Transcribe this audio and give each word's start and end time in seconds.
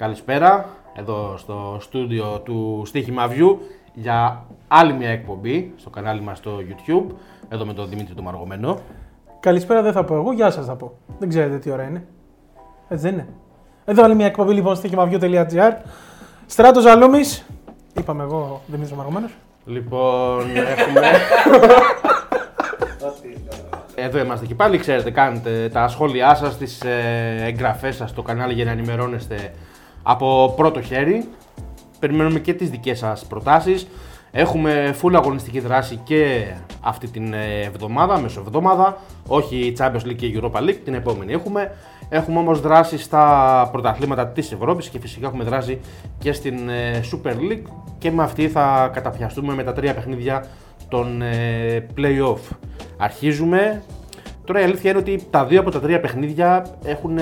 Καλησπέρα, 0.00 0.68
εδώ 0.94 1.34
στο 1.36 1.76
στούντιο 1.80 2.40
του 2.44 2.82
Στίχημα 2.86 3.28
View 3.28 3.56
για 3.94 4.44
άλλη 4.68 4.92
μια 4.92 5.08
εκπομπή 5.08 5.72
στο 5.76 5.90
κανάλι 5.90 6.20
μας 6.20 6.38
στο 6.38 6.50
YouTube, 6.58 7.14
εδώ 7.48 7.64
με 7.64 7.72
τον 7.72 7.88
Δημήτρη 7.88 8.14
του 8.14 8.22
Μαργομένο. 8.22 8.78
Καλησπέρα 9.40 9.82
δεν 9.82 9.92
θα 9.92 10.04
πω 10.04 10.14
εγώ, 10.14 10.32
γεια 10.32 10.50
σας 10.50 10.66
θα 10.66 10.76
πω. 10.76 10.92
Δεν 11.18 11.28
ξέρετε 11.28 11.58
τι 11.58 11.70
ώρα 11.70 11.82
είναι. 11.82 12.06
Έτσι 12.88 13.04
δεν 13.04 13.12
είναι. 13.12 13.28
Εδώ 13.84 14.04
άλλη 14.04 14.14
μια 14.14 14.26
εκπομπή 14.26 14.54
λοιπόν 14.54 14.76
στοίχημαβιού.gr 14.76 15.72
Στράτος 16.46 16.82
Ζαλούμης, 16.82 17.46
είπαμε 17.98 18.22
εγώ 18.22 18.60
Δημήτρης 18.66 18.96
Μαργομένος. 18.96 19.30
Λοιπόν, 19.64 20.40
έχουμε... 20.56 21.10
Εδώ 23.94 24.18
είμαστε 24.18 24.46
και 24.46 24.54
πάλι, 24.54 24.78
ξέρετε, 24.78 25.10
κάνετε 25.10 25.68
τα 25.72 25.88
σχόλιά 25.88 26.34
σας, 26.34 26.56
τις 26.56 26.80
ε, 26.80 27.36
εγγραφές 27.40 27.96
σας 27.96 28.10
στο 28.10 28.22
κανάλι 28.22 28.52
για 28.52 28.64
να 28.64 28.70
ενημερώνεστε 28.70 29.52
από 30.02 30.54
πρώτο 30.56 30.82
χέρι. 30.82 31.28
Περιμένουμε 31.98 32.38
και 32.38 32.54
τις 32.54 32.70
δικές 32.70 32.98
σας 32.98 33.26
προτάσεις. 33.26 33.86
Έχουμε 34.32 34.94
full 35.02 35.12
αγωνιστική 35.14 35.60
δράση 35.60 35.96
και 36.04 36.46
αυτή 36.80 37.08
την 37.08 37.32
ε, 37.32 37.60
εβδομάδα, 37.60 38.18
μεσοεβδομάδα. 38.18 38.96
Όχι 39.26 39.72
Champions 39.78 40.06
League 40.06 40.16
και 40.16 40.40
Europa 40.40 40.58
League, 40.58 40.78
την 40.84 40.94
επόμενη 40.94 41.32
έχουμε. 41.32 41.76
Έχουμε 42.08 42.38
όμως 42.38 42.60
δράση 42.60 42.98
στα 42.98 43.68
πρωταθλήματα 43.72 44.26
της 44.26 44.52
Ευρώπης 44.52 44.88
και 44.88 44.98
φυσικά 44.98 45.26
έχουμε 45.26 45.44
δράση 45.44 45.80
και 46.18 46.32
στην 46.32 46.68
ε, 46.68 47.00
Super 47.12 47.34
League 47.34 47.70
και 47.98 48.10
με 48.10 48.22
αυτή 48.22 48.48
θα 48.48 48.90
καταπιαστούμε 48.92 49.54
με 49.54 49.62
τα 49.62 49.72
τρία 49.72 49.94
παιχνίδια 49.94 50.44
των 50.88 51.22
ε, 51.22 51.86
play-off. 51.96 52.56
Αρχίζουμε. 52.96 53.82
Τώρα 54.44 54.60
η 54.60 54.64
αλήθεια 54.64 54.90
είναι 54.90 54.98
ότι 54.98 55.26
τα 55.30 55.44
δύο 55.44 55.60
από 55.60 55.70
τα 55.70 55.80
τρία 55.80 56.00
παιχνίδια 56.00 56.66
έχουν 56.84 57.18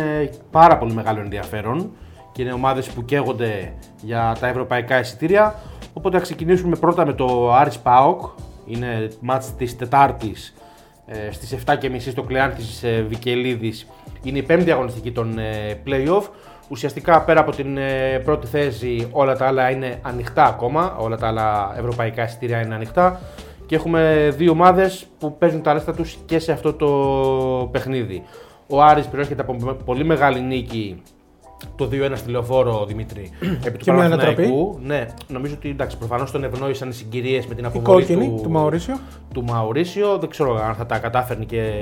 πάρα 0.50 0.78
πολύ 0.78 0.92
μεγάλο 0.92 1.20
ενδιαφέρον 1.20 1.90
και 2.38 2.44
είναι 2.44 2.52
ομάδες 2.52 2.88
που 2.88 3.04
καίγονται 3.04 3.72
για 4.02 4.36
τα 4.40 4.46
ευρωπαϊκά 4.46 4.98
εισιτήρια. 5.00 5.54
Οπότε 5.92 6.16
θα 6.16 6.22
ξεκινήσουμε 6.22 6.76
πρώτα 6.76 7.06
με 7.06 7.12
το 7.12 7.52
Άρης 7.54 7.78
ΠΑΟΚ. 7.78 8.20
Είναι 8.66 9.08
μάτς 9.20 9.54
της 9.54 9.76
Τετάρτης 9.76 10.54
ε, 11.06 11.32
στις 11.32 11.56
7.30 11.66 12.00
στο 12.00 12.22
Κλεάνθης 12.22 12.82
ε, 12.82 13.04
Βικελίδης. 13.08 13.86
Είναι 14.22 14.38
η 14.38 14.42
πέμπτη 14.42 14.70
αγωνιστική 14.70 15.12
των 15.12 15.38
ε, 15.38 15.80
play-off. 15.86 16.22
Ουσιαστικά 16.68 17.22
πέρα 17.22 17.40
από 17.40 17.50
την 17.50 17.76
ε, 17.76 18.18
πρώτη 18.24 18.46
θέση 18.46 19.08
όλα 19.10 19.36
τα 19.36 19.46
άλλα 19.46 19.70
είναι 19.70 19.98
ανοιχτά 20.02 20.44
ακόμα, 20.44 20.96
όλα 20.98 21.16
τα 21.16 21.26
άλλα 21.26 21.74
ευρωπαϊκά 21.78 22.24
εισιτήρια 22.24 22.60
είναι 22.60 22.74
ανοιχτά 22.74 23.20
και 23.66 23.74
έχουμε 23.74 24.32
δύο 24.36 24.50
ομάδες 24.50 25.06
που 25.18 25.38
παίζουν 25.38 25.62
τα 25.62 25.72
ρέστα 25.72 25.94
τους 25.94 26.18
και 26.26 26.38
σε 26.38 26.52
αυτό 26.52 26.72
το 26.72 26.88
παιχνίδι. 27.72 28.22
Ο 28.66 28.82
Άρης 28.82 29.06
προέρχεται 29.06 29.42
από 29.42 29.74
πολύ 29.84 30.04
μεγάλη 30.04 30.40
νίκη 30.40 31.02
το 31.76 31.88
2-1 31.92 32.10
στη 32.14 32.30
λεωφόρο 32.30 32.84
Δημήτρη 32.86 33.30
επί 33.64 33.78
του 33.78 33.84
Και 33.84 33.92
μια 33.92 34.08
Παναθηναϊκού. 34.08 34.78
Ναι, 34.82 35.06
νομίζω 35.28 35.54
ότι 35.54 35.68
εντάξει, 35.68 35.98
προφανώς 35.98 36.30
τον 36.30 36.44
ευνόησαν 36.44 36.88
οι 36.88 36.92
συγκυρίες 36.92 37.46
με 37.46 37.54
την 37.54 37.64
αποβολή 37.66 38.00
κόκκινη 38.06 38.26
του, 38.36 38.40
του 38.42 38.50
Μαουρίσιο. 38.50 38.98
του 39.34 39.44
Μαουρίσιο. 39.44 40.18
Δεν 40.18 40.28
ξέρω 40.28 40.54
αν 40.64 40.74
θα 40.74 40.86
τα 40.86 40.98
κατάφερνε 40.98 41.44
και 41.44 41.72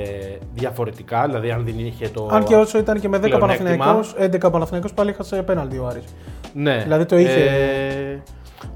διαφορετικά, 0.55 1.27
δηλαδή 1.27 1.51
αν 1.51 1.65
δεν 1.65 1.75
είχε 1.79 2.09
το. 2.09 2.29
Αν 2.31 2.45
και 2.45 2.55
όσο 2.57 2.79
ήταν 2.79 3.01
και 3.01 3.09
με 3.09 3.17
10 3.19 3.21
πλεονέκτημα. 3.21 3.69
Παναθηναϊκός, 3.77 4.15
11 4.47 4.51
Παναθηναϊκός 4.53 4.93
πάλι 4.95 5.11
είχασε 5.11 5.43
πέναλτι 5.43 5.79
ο 5.79 5.87
Άρης. 5.87 6.05
Ναι. 6.53 6.81
Δηλαδή 6.83 7.05
το 7.05 7.19
είχε- 7.19 7.45
Ε, 7.45 8.23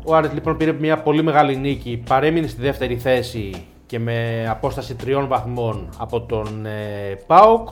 ο 0.05 0.15
Άρης 0.17 0.33
λοιπόν 0.33 0.57
πήρε 0.57 0.73
μια 0.73 0.97
πολύ 1.03 1.23
μεγάλη 1.23 1.57
νίκη, 1.57 2.03
παρέμεινε 2.09 2.47
στη 2.47 2.61
δεύτερη 2.61 2.97
θέση 2.97 3.65
και 3.87 3.99
με 3.99 4.47
απόσταση 4.51 4.95
τριών 4.95 5.29
βαθμών 5.29 5.89
από 5.99 6.21
τον 6.21 6.67
ε, 6.67 7.15
ΠΑΟΚ. 7.27 7.69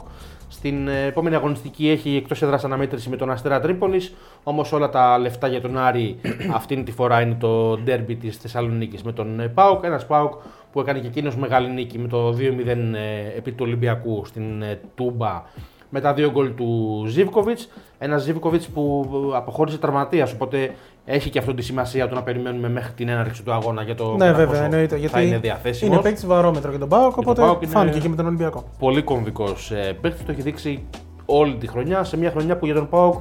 Στην 0.49 0.89
ε, 0.89 1.05
επόμενη 1.07 1.35
αγωνιστική 1.35 1.89
έχει 1.89 2.17
εκτός 2.17 2.43
έδρας 2.43 2.65
αναμέτρηση 2.65 3.09
με 3.09 3.17
τον 3.17 3.31
Αστέρα 3.31 3.61
Τρίπολης. 3.61 4.15
Όμως 4.43 4.73
όλα 4.73 4.89
τα 4.89 5.19
λεφτά 5.19 5.49
για 5.49 5.61
τον 5.61 5.79
Άρη 5.79 6.21
αυτήν 6.59 6.85
τη 6.85 6.93
φορά 6.93 7.21
είναι 7.21 7.37
το 7.41 7.79
ντέρμπι 7.79 8.17
της 8.17 8.37
Θεσσαλονίκης 8.37 9.03
με 9.03 9.13
τον 9.13 9.41
ε, 9.41 9.49
ΠΑΟΚ. 9.49 9.85
Ένας 9.85 10.07
ΠΑΟΚ 10.07 10.33
που 10.73 10.81
έκανε 10.81 10.99
και 10.99 11.07
εκείνος 11.07 11.37
μεγάλη 11.37 11.71
νίκη 11.71 11.99
με 11.99 12.09
το 12.09 12.29
2-0 12.29 12.37
ε, 12.37 13.37
επί 13.37 13.51
του 13.51 13.65
Ολυμπιακού 13.67 14.25
στην 14.25 14.63
ε, 14.63 14.81
Τούμπα 14.95 15.43
με 15.91 16.01
τα 16.01 16.13
δύο 16.15 16.31
γκολ 16.31 16.55
του 16.55 17.05
Ζίβκοβιτ. 17.07 17.59
Ένας 17.99 18.23
Ζίβκοβιτ 18.23 18.63
που 18.75 19.11
αποχώρησε 19.35 19.79
τραυματία, 19.79 20.29
οπότε 20.35 20.75
έχει 21.05 21.31
και 21.31 21.39
αυτό 21.39 21.55
τη 21.55 21.63
σημασία 21.63 22.09
του 22.09 22.15
να 22.15 22.23
περιμένουμε 22.23 22.69
μέχρι 22.69 22.93
την 22.93 23.09
έναρξη 23.09 23.43
του 23.43 23.53
αγώνα 23.53 23.83
για 23.83 23.95
το 23.95 24.05
Ναι, 24.13 24.19
κατά 24.19 24.33
βέβαια, 24.33 24.47
πόσο 24.47 24.63
εννοείται. 24.63 24.95
θα 24.95 24.97
Γιατί 24.97 25.27
είναι 25.27 25.39
διαθέσιμος. 25.39 25.95
είναι 25.95 26.03
παίκτης 26.03 26.27
βαρόμετρο 26.27 26.71
για 26.71 26.79
τον 26.79 26.89
Πάοκ, 26.89 27.15
τον 27.15 27.23
οπότε 27.25 27.41
ΠΑΟΚ 27.41 27.63
είναι- 27.63 27.71
φάνηκε 27.71 27.99
και 27.99 28.09
με 28.09 28.17
τον 28.17 28.27
Ολυμπιακό. 28.27 28.65
Πολύ 28.79 29.03
κομβικός 29.03 29.71
ε, 29.71 29.97
παίκτης, 30.01 30.25
το 30.25 30.33
έχει 30.33 30.43
δείξει 30.43 30.85
όλη 31.27 31.55
τη 31.57 31.67
χρονιά. 31.67 32.05
Σε 32.05 32.17
μια 32.17 32.31
χρονιά 32.31 32.57
που 32.57 32.65
για 32.67 32.75
τον 32.75 32.89
Πάοκ 32.89 33.15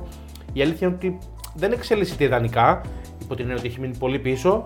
η 0.53 0.61
αλήθεια 0.61 0.88
είναι 0.88 0.95
ότι 0.95 1.17
δεν 1.55 1.72
εξελίσσεται 1.72 2.23
ιδανικά, 2.23 2.81
υπό 3.22 3.34
την 3.35 3.44
έννοια 3.44 3.57
ότι 3.59 3.67
έχει 3.67 3.79
μείνει 3.79 3.97
πολύ 3.97 4.19
πίσω. 4.19 4.63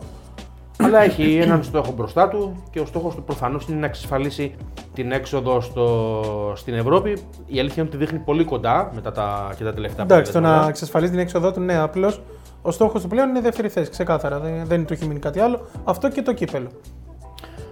Αλλά 0.83 1.03
έχει 1.03 1.35
έναν 1.35 1.63
στόχο 1.63 1.91
μπροστά 1.91 2.27
του 2.27 2.63
και 2.71 2.79
ο 2.79 2.85
στόχος 2.85 3.15
του 3.15 3.23
προφανώς 3.23 3.67
είναι 3.67 3.79
να 3.79 3.85
εξασφαλίσει 3.85 4.55
την 4.93 5.11
έξοδο 5.11 5.61
στο, 5.61 6.53
στην 6.55 6.73
Ευρώπη. 6.73 7.17
Η 7.47 7.59
αλήθεια 7.59 7.83
είναι 7.83 7.87
ότι 7.93 7.97
δείχνει 7.97 8.19
πολύ 8.19 8.43
κοντά 8.43 8.91
μετά 8.93 9.11
τα, 9.11 9.53
και 9.57 9.63
τα 9.63 9.73
τελευταία 9.73 10.03
Εντάξει, 10.03 10.31
το 10.31 10.39
να 10.39 10.45
αποτελέσματα. 10.45 10.69
εξασφαλίσει 10.69 11.11
την 11.11 11.19
έξοδό 11.19 11.51
του, 11.51 11.59
ναι, 11.59 11.77
απλώς 11.77 12.21
ο 12.61 12.71
στόχος 12.71 13.01
του 13.01 13.07
πλέον 13.07 13.29
είναι 13.29 13.39
η 13.39 13.41
δεύτερη 13.41 13.69
θέση. 13.69 13.89
Ξεκάθαρα. 13.89 14.39
Δεν, 14.39 14.65
δεν 14.65 14.85
του 14.85 14.93
έχει 14.93 15.05
μείνει 15.05 15.19
κάτι 15.19 15.39
άλλο. 15.39 15.59
Αυτό 15.83 16.09
και 16.09 16.21
το 16.21 16.33
κύπελο. 16.33 16.69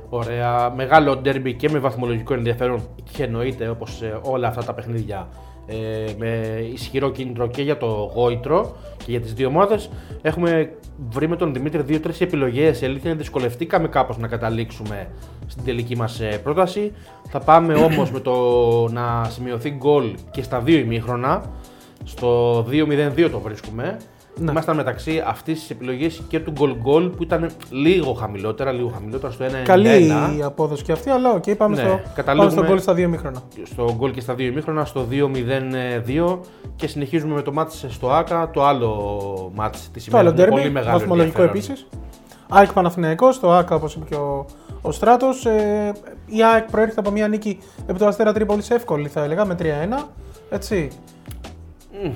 Ωραία. 0.09 0.73
Μεγάλο 0.75 1.15
ντέρμπι 1.17 1.53
και 1.53 1.69
με 1.69 1.79
βαθμολογικό 1.79 2.33
ενδιαφέρον 2.33 2.87
και 3.11 3.23
εννοείται 3.23 3.69
όπως 3.69 4.01
όλα 4.21 4.47
αυτά 4.47 4.63
τα 4.63 4.73
παιχνίδια 4.73 5.27
ε, 5.69 6.11
με 6.17 6.59
ισχυρό 6.73 7.11
κίνητρο 7.11 7.47
και 7.47 7.61
για 7.61 7.77
το 7.77 8.11
γόητρο 8.15 8.75
και 8.97 9.11
για 9.11 9.21
τις 9.21 9.33
δύο 9.33 9.47
ομάδε. 9.47 9.79
Έχουμε 10.21 10.73
βρει 11.09 11.27
με 11.27 11.35
τον 11.35 11.53
Δημήτρη 11.53 11.81
δύο-τρει 11.81 12.13
επιλογές. 12.19 12.81
Η 12.81 12.85
αλήθεια 12.85 13.09
είναι 13.09 13.19
δυσκολευτήκαμε 13.19 13.87
κάπως 13.87 14.17
να 14.17 14.27
καταλήξουμε 14.27 15.07
στην 15.47 15.63
τελική 15.63 15.95
μας 15.95 16.21
πρόταση. 16.43 16.91
Θα 17.29 17.39
πάμε 17.39 17.73
όμως 17.93 18.11
με 18.11 18.19
το 18.19 18.33
να 18.91 19.23
σημειωθεί 19.29 19.69
γκολ 19.69 20.15
και 20.31 20.41
στα 20.41 20.59
δύο 20.59 20.77
ημίχρονα. 20.77 21.43
Στο 22.03 22.59
2-0-2 22.59 23.29
το 23.31 23.39
βρίσκουμε. 23.39 23.97
Ναι. 24.39 24.51
Ήμασταν 24.51 24.75
μεταξύ 24.75 25.23
αυτής 25.27 25.59
της 25.59 25.69
επιλογής 25.69 26.21
και 26.27 26.39
του 26.39 26.51
γκολ 26.51 26.75
γκολ 26.81 27.07
που 27.09 27.23
ήταν 27.23 27.49
λίγο 27.69 28.13
χαμηλότερα, 28.13 28.71
λίγο 28.71 28.89
χαμηλότερα 28.93 29.31
στο 29.33 29.45
1-1. 29.45 29.49
Καλή 29.63 30.05
η 30.37 30.43
απόδοση 30.43 30.83
και 30.83 30.91
αυτή, 30.91 31.09
αλλά 31.09 31.31
οκ, 31.33 31.43
πάμε, 31.57 31.75
Ναι, 31.75 31.81
στο, 31.81 31.87
καταλήγουμε- 31.89 32.37
πάμε 32.37 32.49
στο 32.49 32.65
γκολ 32.65 32.79
στα 32.79 32.93
δύο 32.93 33.07
ημίχρονα. 33.09 33.41
στο 33.63 33.93
γκολ 33.97 34.11
και 34.11 34.21
στα 34.21 34.33
δύο 34.33 34.47
ημίχρονα, 34.47 34.85
στο 34.85 35.05
2-0-2 35.09 36.39
και 36.75 36.87
συνεχίζουμε 36.87 37.33
με 37.33 37.41
το 37.41 37.51
μάτς 37.53 37.85
στο 37.89 38.11
ΟΑΚΑ, 38.11 38.49
το 38.53 38.65
άλλο 38.65 39.51
μάτς 39.55 39.89
της 39.93 40.05
Το 40.05 40.17
άλλο 40.17 40.29
ημέρας 40.29 40.45
με 40.45 40.49
πολύ 40.49 40.61
ντέρμπι, 40.61 40.73
μεγάλο 40.79 40.97
βαθμολογικό 40.99 41.41
ενδιαφέρον. 41.41 41.75
επίσης. 41.75 41.87
ΑΕΚ 42.49 42.73
Παναθηναϊκός, 42.73 43.39
στο 43.39 43.51
ΟΑΚΑ 43.53 43.75
όπως 43.75 43.95
είπε 43.95 44.05
και 44.09 44.15
ο, 44.15 44.45
ο 44.81 44.91
Στράτος. 44.91 45.45
Ε, 45.45 45.91
η 46.25 46.43
ΑΕΚ 46.43 46.69
προέρχεται 46.71 46.99
από 46.99 47.11
μια 47.11 47.27
νίκη 47.27 47.59
επί 47.87 47.99
του 47.99 48.05
Αστέρα 48.05 48.33
Τρίπολης 48.33 48.69
εύκολη, 48.69 49.07
θα 49.07 49.23
έλεγα, 49.23 49.45
με 49.45 49.55
3-1. 49.59 50.07
Έτσι. 50.49 50.87
Μμ, 52.03 52.09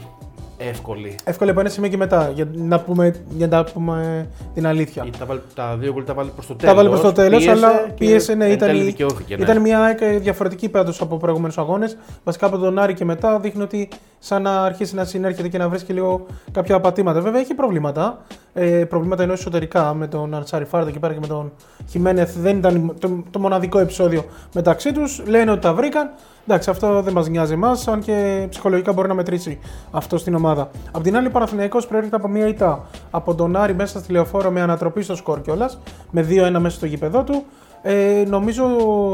Εύκολη. 0.58 1.16
Εύκολη 1.24 1.50
από 1.50 1.60
ένα 1.60 1.70
σημείο 1.70 1.90
και 1.90 1.98
μετά, 1.98 2.32
για 2.36 2.48
να 2.54 2.80
πούμε, 2.80 3.16
για 3.30 3.48
να 3.48 3.64
πούμε 3.64 4.28
την 4.54 4.68
αλήθεια. 4.68 5.04
Γιατί 5.04 5.18
τα, 5.18 5.26
βάλει- 5.26 5.42
τα 5.56 5.76
δύο 5.80 5.92
γκολ 5.94 6.04
τα 6.04 6.14
βάλει 6.14 6.30
προς 6.30 6.46
το 6.48 6.54
τέλος. 6.56 6.74
Τα 6.76 6.78
βάλε 6.82 6.90
προς 6.90 7.02
το 7.02 7.12
τέλος, 7.12 7.44
πίεσε 7.44 7.52
αλλά 7.66 7.72
και 7.88 7.94
πίεσε, 8.06 8.34
ναι, 8.34 8.46
εν 8.46 8.52
ήταν, 8.52 8.68
τέλει 8.68 8.82
η- 8.82 8.86
δικαιώθηκε, 8.86 9.36
ναι. 9.36 9.44
ήταν 9.44 9.62
μια 9.62 9.80
ΑΕΚ 9.84 10.00
διαφορετική 10.20 10.70
πάντω 10.70 10.92
από 11.00 11.18
προηγούμενους 11.18 11.58
αγώνες. 11.58 11.98
Βασικά 12.24 12.46
από 12.46 12.58
τον 12.58 12.80
Άρη 12.80 12.94
και 12.94 13.06
μετά 13.06 13.40
δείχνει 13.40 13.62
ότι 13.62 13.90
σαν 14.26 14.42
να 14.42 14.64
αρχίσει 14.64 14.96
να 14.96 15.06
συνέρχεται 15.06 15.48
και 15.48 15.58
να 15.58 15.70
βρίσκει 15.70 15.94
λίγο 15.94 16.26
κάποια 16.52 16.76
απατήματα. 16.76 17.22
Βέβαια 17.22 17.40
έχει 17.40 17.54
προβλήματα. 17.54 18.22
Ε, 18.54 18.86
προβλήματα 18.86 19.24
ενό 19.24 19.34
εσωτερικά 19.34 19.94
με 19.94 20.08
τον 20.08 20.34
Αντσάρι 20.34 20.66
Φάρδο 20.66 20.92
και 20.92 21.00
πέρα 21.00 21.14
και 21.14 21.20
με 21.20 21.28
τον 21.28 21.52
Χιμένεθ. 21.90 22.38
Δεν 22.38 22.58
ήταν 22.58 22.96
το, 23.00 23.24
το 23.32 23.40
μοναδικό 23.40 23.80
επεισόδιο 23.80 24.26
μεταξύ 24.54 24.92
τους. 24.92 25.22
Λένε 25.26 25.52
ότι 25.52 25.62
τα 25.62 25.74
βρήκαν. 25.74 26.10
Εντάξει, 26.48 26.70
αυτό 26.70 27.02
δεν 27.02 27.14
μας 27.14 27.28
νοιάζει 27.28 27.54
εμάς, 27.54 27.88
αν 27.88 28.00
και 28.00 28.48
ψυχολογικά 28.50 28.94
μπορεί 28.94 29.08
να 29.08 29.14
μετρήσει 29.14 29.60
αυτό 29.92 30.18
στην 30.18 30.36
ομάδα. 30.36 30.70
Απ' 30.92 31.04
την 31.04 31.18
άλλη, 31.18 31.28
ο 31.28 31.32
Παναθηναϊκός 31.32 31.88
προέρχεται 31.88 32.16
από 32.16 32.28
μια 32.28 32.48
ήττα 32.48 32.86
από 33.12 33.36
τον 33.36 33.56
Άρη 33.56 33.76
μέσα 33.76 34.00
στη 34.00 34.12
λεωφόρο 34.12 34.52
με 34.52 34.62
ανατροπή 34.62 35.02
στο 35.02 35.16
σκορ 35.16 35.42
κιόλας, 35.42 35.80
με 36.12 36.28
2-1 36.30 36.60
μέσα 36.60 36.76
στο 36.76 36.86
γήπεδό 36.86 37.24
του. 37.24 37.44
Ε, 37.86 38.24
νομίζω 38.28 38.64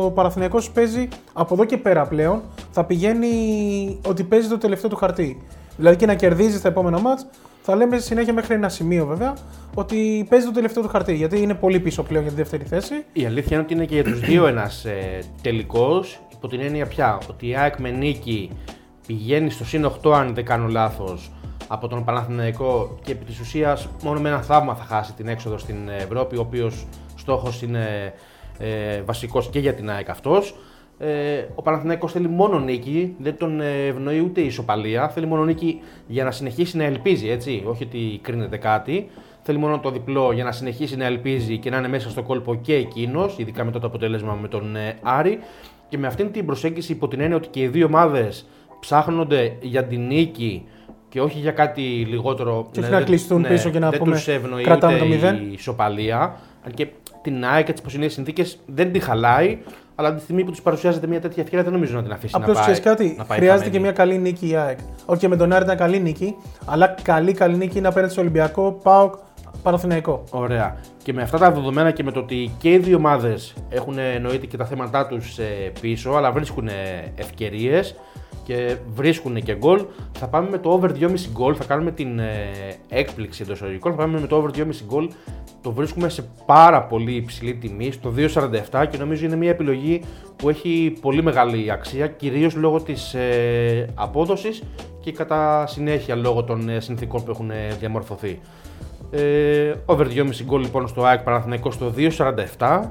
ο 0.06 0.12
Παναθηναϊκός 0.12 0.72
παίζει 0.72 1.08
από 1.34 1.54
εδώ 1.54 1.66
και 1.66 1.78
πέρα 1.78 2.08
πλέον. 2.08 2.42
Θα 2.72 2.84
πηγαίνει 2.84 3.30
ότι 4.08 4.24
παίζει 4.24 4.48
το 4.48 4.58
τελευταίο 4.58 4.90
του 4.90 4.96
χαρτί. 4.96 5.42
Δηλαδή 5.78 5.98
και 5.98 6.06
να 6.06 6.16
κερδίζει 6.16 6.58
στα 6.58 6.68
επόμενα 6.68 7.00
μάτς, 7.00 7.26
θα 7.62 7.76
λέμε 7.76 7.98
συνέχεια 7.98 8.34
μέχρι 8.34 8.54
ένα 8.54 8.70
σημείο 8.70 9.06
βέβαια, 9.06 9.34
ότι 9.74 10.26
παίζει 10.30 10.46
το 10.46 10.52
τελευταίο 10.52 10.84
του 10.84 10.90
χαρτί. 10.90 11.16
Γιατί 11.16 11.42
είναι 11.42 11.54
πολύ 11.54 11.80
πίσω 11.80 12.04
πλέον 12.04 12.24
για 12.24 12.32
τη 12.32 12.38
δεύτερη 12.38 12.64
θέση. 12.64 12.94
Η 13.14 13.26
αλήθεια 13.26 13.50
είναι 13.52 13.66
ότι 13.66 13.74
είναι 13.74 13.86
και 13.86 13.94
για 13.94 14.04
τους 14.04 14.20
δύο 14.20 14.48
ένας 14.48 14.86
ε, 14.86 15.20
τελικός, 15.42 16.20
υπό 16.34 16.48
την 16.48 16.60
έννοια 16.60 16.86
πια 16.86 17.18
ότι 17.30 17.48
η 17.48 17.56
ΑΕΚ 17.56 17.80
με 17.80 17.90
νίκη 17.90 18.52
πηγαίνει 19.08 19.50
στο 19.50 19.66
συν 19.66 19.92
8 20.04 20.12
αν 20.12 20.34
δεν 20.34 20.46
κάνω 20.46 20.68
λάθος 20.68 21.32
από 21.68 21.88
τον 21.88 22.04
Παναθηναϊκό 22.04 23.00
και 23.04 23.12
επί 23.12 23.26
της 23.26 23.40
ουσίας 23.40 23.88
μόνο 24.04 24.20
με 24.20 24.30
ένα 24.30 24.42
θαύμα 24.42 24.76
θα 24.76 24.84
χάσει 24.84 25.14
την 25.14 25.28
έξοδο 25.28 25.58
στην 25.58 25.90
Ευρώπη, 25.90 26.38
ο 26.38 26.42
οποίος 26.42 26.88
στόχος 27.16 27.62
είναι 27.62 28.14
ε, 28.60 29.02
βασικός 29.02 29.50
και 29.50 29.60
για 29.60 29.74
την 29.74 29.90
ΑΕΚ 29.90 30.10
αυτός. 30.10 30.56
Ε, 31.02 31.46
ο 31.56 31.62
Παναθηναϊκός 31.62 32.12
θέλει 32.12 32.28
μόνο 32.28 32.60
νίκη, 32.60 33.16
δεν 33.20 33.38
τον 33.38 33.62
ε, 33.62 33.86
ευνοεί 33.88 34.20
ούτε 34.20 34.42
η 34.42 34.46
ισοπαλία. 34.46 35.10
Θέλει 35.10 35.26
μόνο 35.26 35.46
νίκη 35.46 35.80
για 36.08 36.24
να 36.24 36.32
συνεχίσει 36.32 36.78
να 36.78 36.84
ελπίζει, 36.84 37.30
έτσι. 37.30 37.64
Όχι 37.66 37.84
ότι 37.84 38.20
κρίνεται 38.22 38.58
κάτι. 38.58 39.10
Θέλει 39.42 39.58
μόνο 39.58 39.80
το 39.80 39.92
διπλό 39.92 40.32
για 40.32 40.44
να 40.44 40.52
συνεχίσει 40.52 40.96
να 40.96 41.06
ελπίζει 41.06 41.58
και 41.58 41.70
να 41.70 41.78
είναι 41.78 41.88
μέσα 41.88 42.10
στο 42.10 42.24
κόλπο 42.24 42.56
και 42.56 42.74
εκείνος, 42.74 43.36
ειδικά 43.38 43.64
μετά 43.64 43.80
το 43.80 43.88
αποτέλεσμα 43.88 44.38
με 44.42 44.48
τον 44.48 44.76
ε, 44.76 44.98
Άρη. 45.02 45.40
Και 45.90 45.98
με 45.98 46.08
αυτήν 46.08 46.32
την 46.32 46.46
προσέγγιση, 46.46 46.92
υπό 46.92 47.08
την 47.08 47.20
έννοια 47.20 47.36
ότι 47.36 47.48
και 47.48 47.60
οι 47.60 47.68
δύο 47.68 47.86
ομάδες 47.86 48.46
ψάχνονται 48.80 49.58
για 49.62 49.84
την 49.84 50.06
νίκη 50.06 50.66
και 51.10 51.22
όχι 51.22 51.40
για 51.40 51.52
κάτι 51.52 51.82
λιγότερο. 51.82 52.68
Και 52.72 52.80
όχι 52.80 52.92
να 52.92 53.02
κλειστούν 53.02 53.48
πίσω 53.48 53.70
και 53.70 53.80
να 53.80 53.90
δεν 53.90 54.00
πούμε, 54.00 54.16
τους 54.16 54.28
ευνοεί 54.28 54.64
κρατάμε 54.64 54.94
ούτε 54.94 55.04
το 55.04 55.10
μηδέν. 55.10 55.36
η 55.36 55.52
ισοπαλία. 55.52 56.40
Αν 56.66 56.72
και 56.74 56.88
την 57.32 57.46
ΑΕΚ 57.46 57.70
έτσι 57.70 57.84
πω 57.84 57.90
είναι 57.96 58.06
οι 58.06 58.10
συνθήκες 58.10 58.60
δεν 58.66 58.92
τη 58.92 59.00
χαλάει, 59.00 59.58
αλλά 59.96 60.14
τη 60.14 60.22
στιγμή 60.22 60.44
που 60.44 60.52
τους 60.52 60.62
παρουσιάζεται 60.62 61.08
μια 61.08 61.22
τέτοια 61.22 61.44
ευκαιρία 61.44 61.64
δεν 61.64 61.74
νομίζω 61.74 61.96
να 61.96 62.04
την 62.04 62.12
αφήσει 62.12 62.34
Απλώς 62.36 62.58
να 62.58 62.64
πάει. 62.64 62.74
ξέρεις 62.74 62.90
κάτι, 62.92 63.16
να 63.18 63.24
πάει 63.24 63.38
χρειάζεται 63.38 63.64
χαμένη. 63.64 63.78
και 63.78 63.80
μια 63.80 63.92
καλή 63.92 64.18
νίκη 64.18 64.50
η 64.50 64.56
ΑΕΚ. 64.56 64.78
Όχι 65.06 65.20
και 65.20 65.28
με 65.28 65.36
τον 65.36 65.54
Άρη 65.54 65.64
ήταν 65.64 65.78
καλή 65.78 66.00
νίκη, 66.00 66.36
αλλά 66.66 66.96
καλή 67.02 67.34
καλή 67.34 67.58
νίκη 67.58 67.78
είναι 67.78 67.88
απέναντι 67.88 68.12
στο 68.12 68.22
Ολυμπιακό, 68.22 68.80
ΠΑΟΚ, 68.84 69.14
Παναθηναϊκό. 69.64 70.24
Ωραία. 70.30 70.78
Και 71.04 71.14
με 71.14 71.22
αυτά 71.22 71.38
τα 71.38 71.52
δεδομένα 71.52 71.92
και 71.92 72.04
με 72.04 72.12
το 72.12 72.20
ότι 72.20 72.52
και 72.58 72.72
οι 72.72 72.78
δύο 72.78 72.98
ομάδες 72.98 73.54
έχουν 73.70 73.98
εννοείται 73.98 74.46
και 74.46 74.58
τα 74.58 74.66
θέματα 74.66 75.08
τους 75.08 75.38
πίσω, 75.82 76.12
αλλά 76.12 76.32
βρίσκουν 76.32 76.70
ευκαιρίες 77.16 77.96
και 78.50 78.76
βρίσκουν 78.94 79.44
και 79.44 79.56
γκολ, 79.56 79.86
θα 80.18 80.28
πάμε 80.28 80.50
με 80.50 80.58
το 80.58 80.70
over 80.72 80.90
2,5 81.00 81.10
γκολ. 81.32 81.56
Θα 81.58 81.64
κάνουμε 81.64 81.92
την 81.92 82.20
ε, 82.20 82.50
έκπληξη 82.88 83.42
εντός 83.44 83.56
εισαγωγικών. 83.56 83.92
Θα 83.92 83.98
πάμε 83.98 84.20
με 84.20 84.28
το 84.28 84.36
over 84.36 84.50
2,5 84.56 84.64
γκολ. 84.86 85.10
Το 85.62 85.72
βρίσκουμε 85.72 86.10
σε 86.10 86.30
πάρα 86.46 86.84
πολύ 86.84 87.16
υψηλή 87.16 87.54
τιμή, 87.54 87.92
στο 87.92 88.14
2,47 88.72 88.86
και 88.90 88.98
νομίζω 88.98 89.26
είναι 89.26 89.36
μια 89.36 89.50
επιλογή 89.50 90.02
που 90.36 90.50
έχει 90.50 90.94
πολύ 91.02 91.24
μεγάλη 91.24 91.72
αξία, 91.72 92.08
κυρίως 92.08 92.56
λόγω 92.56 92.82
της 92.82 93.14
ε, 93.14 93.90
απόδοσης 93.96 94.64
και 95.00 95.12
κατά 95.12 95.68
συνέχεια 95.68 96.16
λόγω 96.16 96.44
των 96.44 96.70
ε, 96.70 96.80
συνθήκων 96.80 97.24
που 97.24 97.32
έχουν 97.32 97.52
ε, 97.52 97.76
διαμορφωθεί. 97.80 98.40
Ε, 99.12 99.74
over 99.86 100.06
2,5 100.06 100.30
γκολ 100.44 100.62
λοιπόν 100.62 100.88
στο 100.88 101.04
ΑΕΚ 101.04 101.20
Παναθηναϊκός 101.20 101.74
στο 101.74 101.94
2,47 101.98 102.82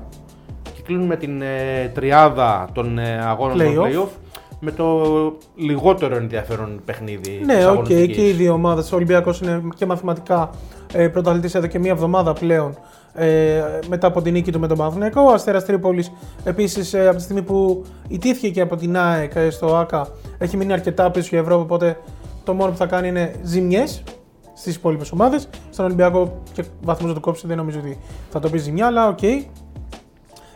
και 0.62 0.82
κλείνουμε 0.84 1.16
την 1.16 1.42
ε, 1.42 1.90
τριάδα 1.94 2.68
των 2.72 2.98
ε, 2.98 3.18
αγώνων 3.24 3.58
των 3.58 3.84
Play-off. 3.84 4.27
Play-off 4.58 4.66
με 4.66 4.70
το 4.70 5.36
λιγότερο 5.56 6.16
ενδιαφέρον 6.16 6.80
παιχνίδι 6.84 7.42
Ναι, 7.44 7.54
της 7.54 7.64
οκ, 7.64 7.70
αγωνιστικής. 7.70 8.16
και 8.16 8.28
οι 8.28 8.32
δύο 8.32 8.52
ομάδες. 8.52 8.92
Ο 8.92 8.96
Ολυμπιακός 8.96 9.40
είναι 9.40 9.62
και 9.76 9.86
μαθηματικά 9.86 10.50
ε, 10.92 11.08
πρωταθλητής 11.08 11.54
εδώ 11.54 11.66
και 11.66 11.78
μία 11.78 11.90
εβδομάδα 11.90 12.32
πλέον 12.32 12.78
ε, 13.14 13.62
μετά 13.88 14.06
από 14.06 14.22
την 14.22 14.32
νίκη 14.32 14.52
του 14.52 14.60
με 14.60 14.66
τον 14.66 14.76
Παναθηναϊκό. 14.76 15.20
Ο 15.22 15.32
Αστέρας 15.32 15.64
Τρίπολης 15.64 16.12
επίσης 16.44 16.94
ε, 16.94 17.06
από 17.08 17.16
τη 17.16 17.22
στιγμή 17.22 17.42
που 17.42 17.84
ηττήθηκε 18.08 18.48
και 18.50 18.60
από 18.60 18.76
την 18.76 18.96
ΑΕΚ 18.96 19.32
ε, 19.34 19.50
στο 19.50 19.76
ΟΑΚΑ 19.76 20.08
έχει 20.38 20.56
μείνει 20.56 20.72
αρκετά 20.72 21.10
πίσω 21.10 21.28
για 21.30 21.38
Ευρώπη. 21.38 21.62
Οπότε 21.62 21.98
το 22.44 22.54
μόνο 22.54 22.70
που 22.70 22.76
θα 22.76 22.86
κάνει 22.86 23.08
είναι 23.08 23.34
ζημιές 23.42 24.02
στις 24.54 24.74
υπόλοιπες 24.76 25.12
ομάδες. 25.12 25.48
Στον 25.70 25.84
Ολυμπιακό 25.84 26.42
και 26.52 26.64
βαθμό 26.82 27.06
να 27.06 27.14
το 27.14 27.20
κόψει 27.20 27.46
δεν 27.46 27.56
νομίζω 27.56 27.78
ότι 27.78 27.98
θα 28.30 28.38
το 28.40 28.50
πει 28.50 28.58
ζημιά, 28.58 28.86
αλλά 28.86 29.08
οκ. 29.08 29.18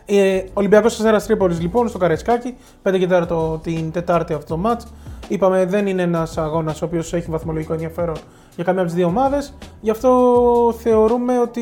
Ε, 0.05 0.43
Ολυμπιακός 0.53 0.93
Αστέρας 0.93 1.25
Τρίπολης 1.25 1.59
λοιπόν 1.61 1.87
στο 1.87 1.97
Καραϊσκάκη, 1.97 2.55
5 2.83 2.97
και 2.99 3.07
4 3.11 3.59
την 3.63 3.91
Τετάρτη 3.91 4.33
αυτό 4.33 4.45
το 4.55 4.57
μάτς. 4.57 4.85
Είπαμε 5.27 5.65
δεν 5.65 5.87
είναι 5.87 6.01
ένας 6.01 6.37
αγώνας 6.37 6.81
ο 6.81 6.85
οποίος 6.85 7.13
έχει 7.13 7.29
βαθμολογικό 7.31 7.73
ενδιαφέρον 7.73 8.15
για 8.55 8.63
καμία 8.63 8.81
από 8.81 8.89
τις 8.89 8.99
δύο 8.99 9.07
ομάδες. 9.07 9.53
Γι' 9.81 9.89
αυτό 9.89 10.73
θεωρούμε 10.79 11.39
ότι 11.39 11.61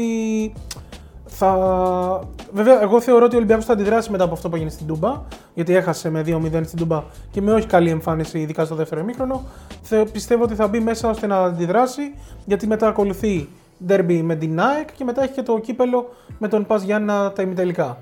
θα. 1.25 2.23
Βέβαια, 2.53 2.81
εγώ 2.81 3.01
θεωρώ 3.01 3.25
ότι 3.25 3.33
ο 3.33 3.37
Ολυμπιακός 3.37 3.65
θα 3.65 3.73
αντιδράσει 3.73 4.11
μετά 4.11 4.23
από 4.23 4.33
αυτό 4.33 4.49
που 4.49 4.55
έγινε 4.55 4.71
στην 4.71 4.87
Τούμπα. 4.87 5.21
Γιατί 5.53 5.75
έχασε 5.75 6.09
με 6.09 6.23
2-0 6.25 6.61
στην 6.65 6.77
Τούμπα 6.77 7.03
και 7.31 7.41
με 7.41 7.53
όχι 7.53 7.67
καλή 7.67 7.89
εμφάνιση, 7.89 8.39
ειδικά 8.39 8.65
στο 8.65 8.75
δεύτερο 8.75 9.01
ημίχρονο. 9.01 9.41
Θε- 9.81 10.09
Πιστεύω 10.11 10.43
ότι 10.43 10.55
θα 10.55 10.67
μπει 10.67 10.79
μέσα 10.79 11.09
ώστε 11.09 11.27
να 11.27 11.37
αντιδράσει, 11.43 12.13
γιατί 12.45 12.67
μετά 12.67 12.87
ακολουθεί 12.87 13.49
ντέρμπι 13.85 14.21
με 14.21 14.35
την 14.35 14.59
ΑΕΚ 14.59 14.93
και 14.97 15.03
μετά 15.03 15.23
έχει 15.23 15.33
και 15.33 15.41
το 15.41 15.59
κύπελο 15.59 16.09
με 16.37 16.47
τον 16.47 16.65
Πας 16.65 16.83
Γιάννα 16.83 17.31
τα 17.31 17.41
ημιτελικά. 17.41 17.97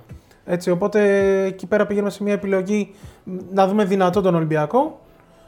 Έτσι, 0.52 0.70
οπότε 0.70 1.02
εκεί 1.44 1.68
πέρα 1.68 1.86
πηγαίνουμε 1.86 2.12
σε 2.12 2.24
μια 2.24 2.34
επιλογή 2.34 2.94
μ, 3.24 3.36
να 3.54 3.68
δούμε 3.68 3.84
δυνατό 3.84 4.22
τον 4.22 4.36
Ολυμπιακό 4.36 5.00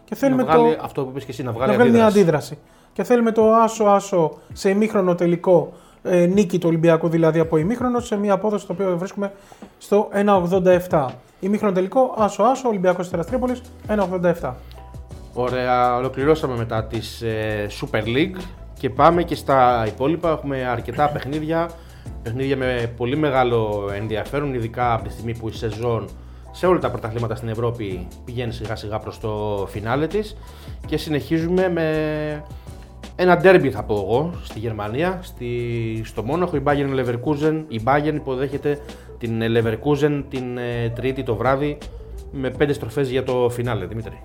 και 0.03 0.15
θέλουμε 0.15 0.43
να 0.43 0.51
βγάλει 0.53 0.75
το, 0.75 0.81
αυτό 0.83 1.03
που 1.03 1.09
είπες 1.09 1.23
και 1.23 1.31
εσύ, 1.31 1.43
να 1.43 1.51
βγάλει, 1.51 1.71
να 1.71 1.77
βγάλει 1.77 1.91
μια 1.91 2.05
αντίδραση. 2.05 2.53
αντίδραση. 2.53 2.57
Και 2.93 3.03
θέλουμε 3.03 3.31
το 3.31 3.53
άσο-άσο 3.53 4.37
σε 4.53 4.69
ημίχρονο 4.69 5.15
τελικό 5.15 5.73
ε, 6.03 6.25
νίκη 6.25 6.57
του 6.59 6.67
Ολυμπιακού, 6.67 7.07
δηλαδή 7.07 7.39
από 7.39 7.57
ημίχρονο, 7.57 7.99
σε 7.99 8.17
μια 8.17 8.33
απόδοση 8.33 8.67
το 8.67 8.73
οποίο 8.73 8.97
βρίσκουμε 8.97 9.31
στο 9.77 10.09
1,87. 10.89 11.05
Ημίχρονο 11.39 11.73
τελικό, 11.73 12.15
άσο-άσο, 12.17 12.67
Ολυμπιακός 12.67 13.09
Τρίπολη, 13.09 13.55
1,87. 13.87 14.53
Ωραία, 15.33 15.95
ολοκληρώσαμε 15.95 16.57
μετά 16.57 16.83
τις 16.83 17.21
ε, 17.21 17.67
Super 17.81 18.03
League 18.03 18.41
και 18.79 18.89
πάμε 18.89 19.23
και 19.23 19.35
στα 19.35 19.85
υπόλοιπα. 19.87 20.29
Έχουμε 20.29 20.65
αρκετά 20.65 21.07
παιχνίδια, 21.09 21.69
παιχνίδια 22.23 22.57
με 22.57 22.93
πολύ 22.97 23.17
μεγάλο 23.17 23.89
ενδιαφέρον, 23.95 24.53
ειδικά 24.53 24.93
από 24.93 25.03
τη 25.03 25.11
στιγμή 25.11 25.37
που 25.37 25.47
η 25.47 25.51
σεζόν 25.51 26.09
σε 26.51 26.65
όλα 26.65 26.79
τα 26.79 26.91
πρωταθλήματα 26.91 27.35
στην 27.35 27.49
Ευρώπη 27.49 28.07
πηγαίνει 28.25 28.51
σιγά 28.51 28.75
σιγά 28.75 28.99
προς 28.99 29.19
το 29.19 29.65
φινάλε 29.69 30.07
της 30.07 30.37
και 30.85 30.97
συνεχίζουμε 30.97 31.69
με 31.69 32.43
ένα 33.15 33.37
ντέρμπι 33.37 33.71
θα 33.71 33.83
πω 33.83 33.93
εγώ 33.93 34.33
στη 34.43 34.59
Γερμανία, 34.59 35.19
στη, 35.23 35.47
στο 36.05 36.23
Μόναχο 36.23 36.55
η 36.55 36.61
Bayern 36.65 36.99
Leverkusen, 36.99 37.63
η 37.67 37.81
Bayern 37.85 38.13
υποδέχεται 38.13 38.79
την 39.17 39.41
Leverkusen 39.41 40.23
την 40.29 40.57
ε, 40.57 40.89
τρίτη 40.95 41.23
το 41.23 41.35
βράδυ 41.35 41.77
με 42.31 42.49
πέντε 42.49 42.73
στροφές 42.73 43.09
για 43.09 43.23
το 43.23 43.49
φινάλε, 43.49 43.85
Δημήτρη. 43.85 44.21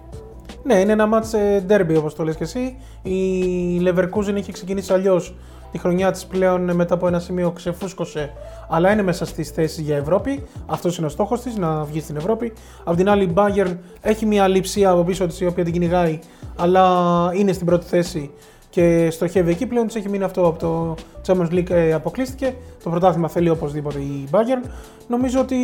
Ναι, 0.62 0.74
είναι 0.74 0.92
ένα 0.92 1.06
μάτς 1.06 1.32
ε, 1.32 1.64
derby 1.68 1.94
όπως 1.98 2.14
το 2.14 2.24
λες 2.24 2.36
και 2.36 2.44
εσύ. 2.44 2.76
Η 3.02 3.80
Leverkusen 3.84 4.34
είχε 4.36 4.52
ξεκινήσει 4.52 4.92
αλλιώς 4.92 5.34
τη 5.76 5.82
χρονιά 5.82 6.10
της 6.10 6.26
πλέον 6.26 6.68
ε, 6.68 6.74
μετά 6.74 6.94
από 6.94 7.06
ένα 7.06 7.18
σημείο 7.18 7.50
ξεφούσκωσε, 7.50 8.32
αλλά 8.68 8.92
είναι 8.92 9.02
μέσα 9.02 9.24
στις 9.26 9.50
θέσεις 9.50 9.78
για 9.78 9.96
Ευρώπη. 9.96 10.42
Αυτός 10.66 10.96
είναι 10.96 11.06
ο 11.06 11.08
στόχος 11.08 11.40
της, 11.40 11.56
να 11.56 11.84
βγει 11.84 12.00
στην 12.00 12.16
Ευρώπη. 12.16 12.52
Απ' 12.84 12.96
την 12.96 13.08
άλλη 13.08 13.22
η 13.22 13.32
Bayern 13.36 13.76
έχει 14.00 14.26
μια 14.26 14.48
λειψία 14.48 14.90
από 14.90 15.02
πίσω 15.02 15.26
της 15.26 15.40
η 15.40 15.46
οποία 15.46 15.64
την 15.64 15.72
κυνηγάει, 15.72 16.18
αλλά 16.56 16.84
είναι 17.34 17.52
στην 17.52 17.66
πρώτη 17.66 17.86
θέση 17.86 18.30
και 18.70 19.10
στοχεύει 19.10 19.50
εκεί. 19.50 19.66
Πλέον 19.66 19.86
της 19.86 19.96
έχει 19.96 20.08
μείνει 20.08 20.24
αυτό 20.24 20.46
από 20.46 20.58
το 20.58 20.94
Champions 21.26 21.52
League 21.52 21.70
ε, 21.70 21.92
αποκλείστηκε. 21.92 22.54
Το 22.84 22.90
πρωτάθλημα 22.90 23.28
θέλει 23.28 23.48
οπωσδήποτε 23.48 23.98
η 23.98 24.28
Bayern. 24.30 24.68
Νομίζω 25.08 25.40
ότι 25.40 25.56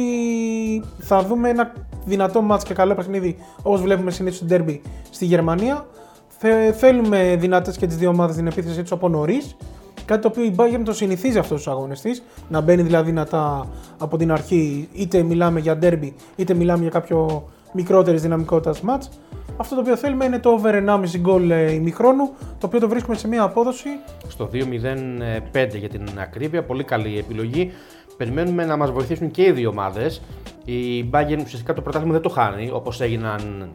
θα 0.99 1.23
δούμε 1.23 1.49
ένα 1.49 1.73
δυνατό 2.05 2.41
μάτς 2.43 2.65
και 2.65 2.75
καλό 2.75 2.95
παιχνίδι 2.95 3.37
όπως 3.63 3.81
βλέπουμε 3.81 4.11
συνήθως 4.11 4.37
στο 4.39 4.47
derby 4.51 4.79
στη 5.11 5.25
Γερμανία. 5.25 5.87
Θε- 6.39 6.75
θέλουμε 6.75 7.37
δυνατές 7.39 7.77
και 7.77 7.87
τις 7.87 7.97
δύο 7.97 8.09
ομάδες 8.09 8.37
την 8.37 8.47
επίθεσή 8.47 8.83
τους 8.83 8.93
από 8.93 9.09
νωρίς. 9.09 9.57
Κάτι 10.05 10.23
το 10.23 10.29
οποίο 10.29 10.45
η 10.45 10.55
Bayern 10.57 10.83
το 10.85 10.93
συνηθίζει 10.93 11.39
αυτούς 11.39 11.57
τους 11.57 11.69
αγώνες 11.69 12.01
της, 12.01 12.23
να 12.49 12.61
μπαίνει 12.61 12.83
δηλαδή 12.83 13.11
δυνατά 13.11 13.69
από 13.99 14.17
την 14.17 14.33
αρχή, 14.33 14.89
είτε 14.93 15.23
μιλάμε 15.23 15.61
για 15.61 15.79
derby, 15.83 16.13
είτε 16.37 16.55
μιλάμε 16.55 16.83
για 16.83 16.91
κάποιο 16.91 17.49
μικρότερης 17.73 18.23
δυναμικότητας 18.23 18.83
match. 18.87 19.09
Αυτό 19.57 19.75
το 19.75 19.81
οποίο 19.81 19.97
θέλουμε 19.97 20.25
είναι 20.25 20.39
το 20.39 20.51
over 20.51 20.75
1,5 20.87 21.19
γκολ 21.19 21.51
ε, 21.51 21.73
ημιχρόνου, 21.73 22.31
το 22.59 22.67
οποίο 22.67 22.81
το 22.81 22.89
βρίσκουμε 22.89 23.17
σε 23.17 23.29
μια 23.29 23.43
απόδοση 23.43 23.89
στο 24.29 24.49
2-0-5 24.53 24.59
για 25.79 25.89
την 25.89 26.09
ακρίβεια. 26.19 26.63
Πολύ 26.63 26.85
καλή 26.85 27.19
επιλογή. 27.19 27.73
Περιμένουμε 28.17 28.65
να 28.65 28.77
μας 28.77 28.91
βοηθήσουν 28.91 29.31
και 29.31 29.43
οι 29.43 29.53
δύο 29.53 29.69
ομάδες. 29.69 30.23
Η 30.65 31.11
Bayern 31.13 31.41
ουσιαστικά 31.45 31.73
το 31.73 31.81
πρωτάθλημα 31.81 32.13
δεν 32.13 32.23
το 32.23 32.29
χάνει 32.29 32.71
όπως 32.73 33.01
έγιναν 33.01 33.71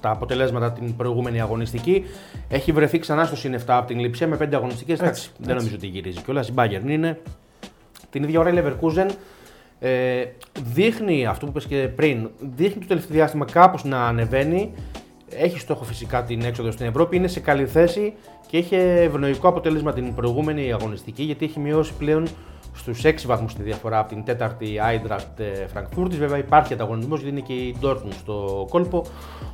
τα 0.00 0.10
αποτελέσματα 0.10 0.72
την 0.72 0.96
προηγούμενη 0.96 1.40
αγωνιστική. 1.40 2.04
Έχει 2.48 2.72
βρεθεί 2.72 2.98
ξανά 2.98 3.24
στο 3.24 3.36
συν 3.36 3.54
7 3.54 3.58
από 3.66 3.86
την 3.86 3.98
Λιψία 3.98 4.26
με 4.26 4.36
5 4.40 4.48
αγωνιστικές. 4.52 4.98
Δεν 4.98 5.08
έτσι. 5.08 5.30
νομίζω 5.38 5.74
ότι 5.74 5.86
γυρίζει 5.86 6.22
κιόλας. 6.22 6.48
Η 6.48 6.52
Bayern 6.56 6.88
είναι. 6.88 7.20
Την 8.10 8.22
ίδια 8.22 8.40
ώρα 8.40 8.50
η 8.50 8.54
Leverkusen 8.56 9.10
ε, 9.78 10.24
δείχνει 10.62 11.26
αυτό 11.26 11.44
που 11.44 11.50
είπες 11.50 11.66
και 11.66 11.76
πριν, 11.76 12.30
δείχνει 12.56 12.80
το 12.80 12.86
τελευταίο 12.86 13.16
διάστημα 13.16 13.44
κάπως 13.44 13.84
να 13.84 14.06
ανεβαίνει. 14.06 14.72
Έχει 15.30 15.58
στόχο 15.58 15.84
φυσικά 15.84 16.22
την 16.22 16.42
έξοδο 16.42 16.70
στην 16.70 16.86
Ευρώπη, 16.86 17.16
είναι 17.16 17.28
σε 17.28 17.40
καλή 17.40 17.66
θέση 17.66 18.14
και 18.46 18.56
είχε 18.56 18.76
ευνοϊκό 19.00 19.48
αποτέλεσμα 19.48 19.92
την 19.92 20.14
προηγούμενη 20.14 20.72
αγωνιστική 20.72 21.22
γιατί 21.22 21.44
έχει 21.44 21.60
μειώσει 21.60 21.92
πλέον 21.98 22.26
στους 22.78 23.04
6 23.04 23.14
βαθμούς 23.26 23.54
τη 23.54 23.62
διαφορά 23.62 23.98
από 23.98 24.08
την 24.08 24.24
τέταρτη 24.24 24.80
Eintracht 24.90 25.38
ε, 25.38 25.66
Frankfurt. 25.74 26.10
Βέβαια 26.10 26.38
υπάρχει 26.38 26.72
ανταγωνισμός 26.72 27.20
γιατί 27.20 27.36
είναι 27.36 27.46
και 27.46 27.52
η 27.52 27.76
Dortmund 27.82 28.12
στο 28.18 28.66
κόλπο. 28.70 29.04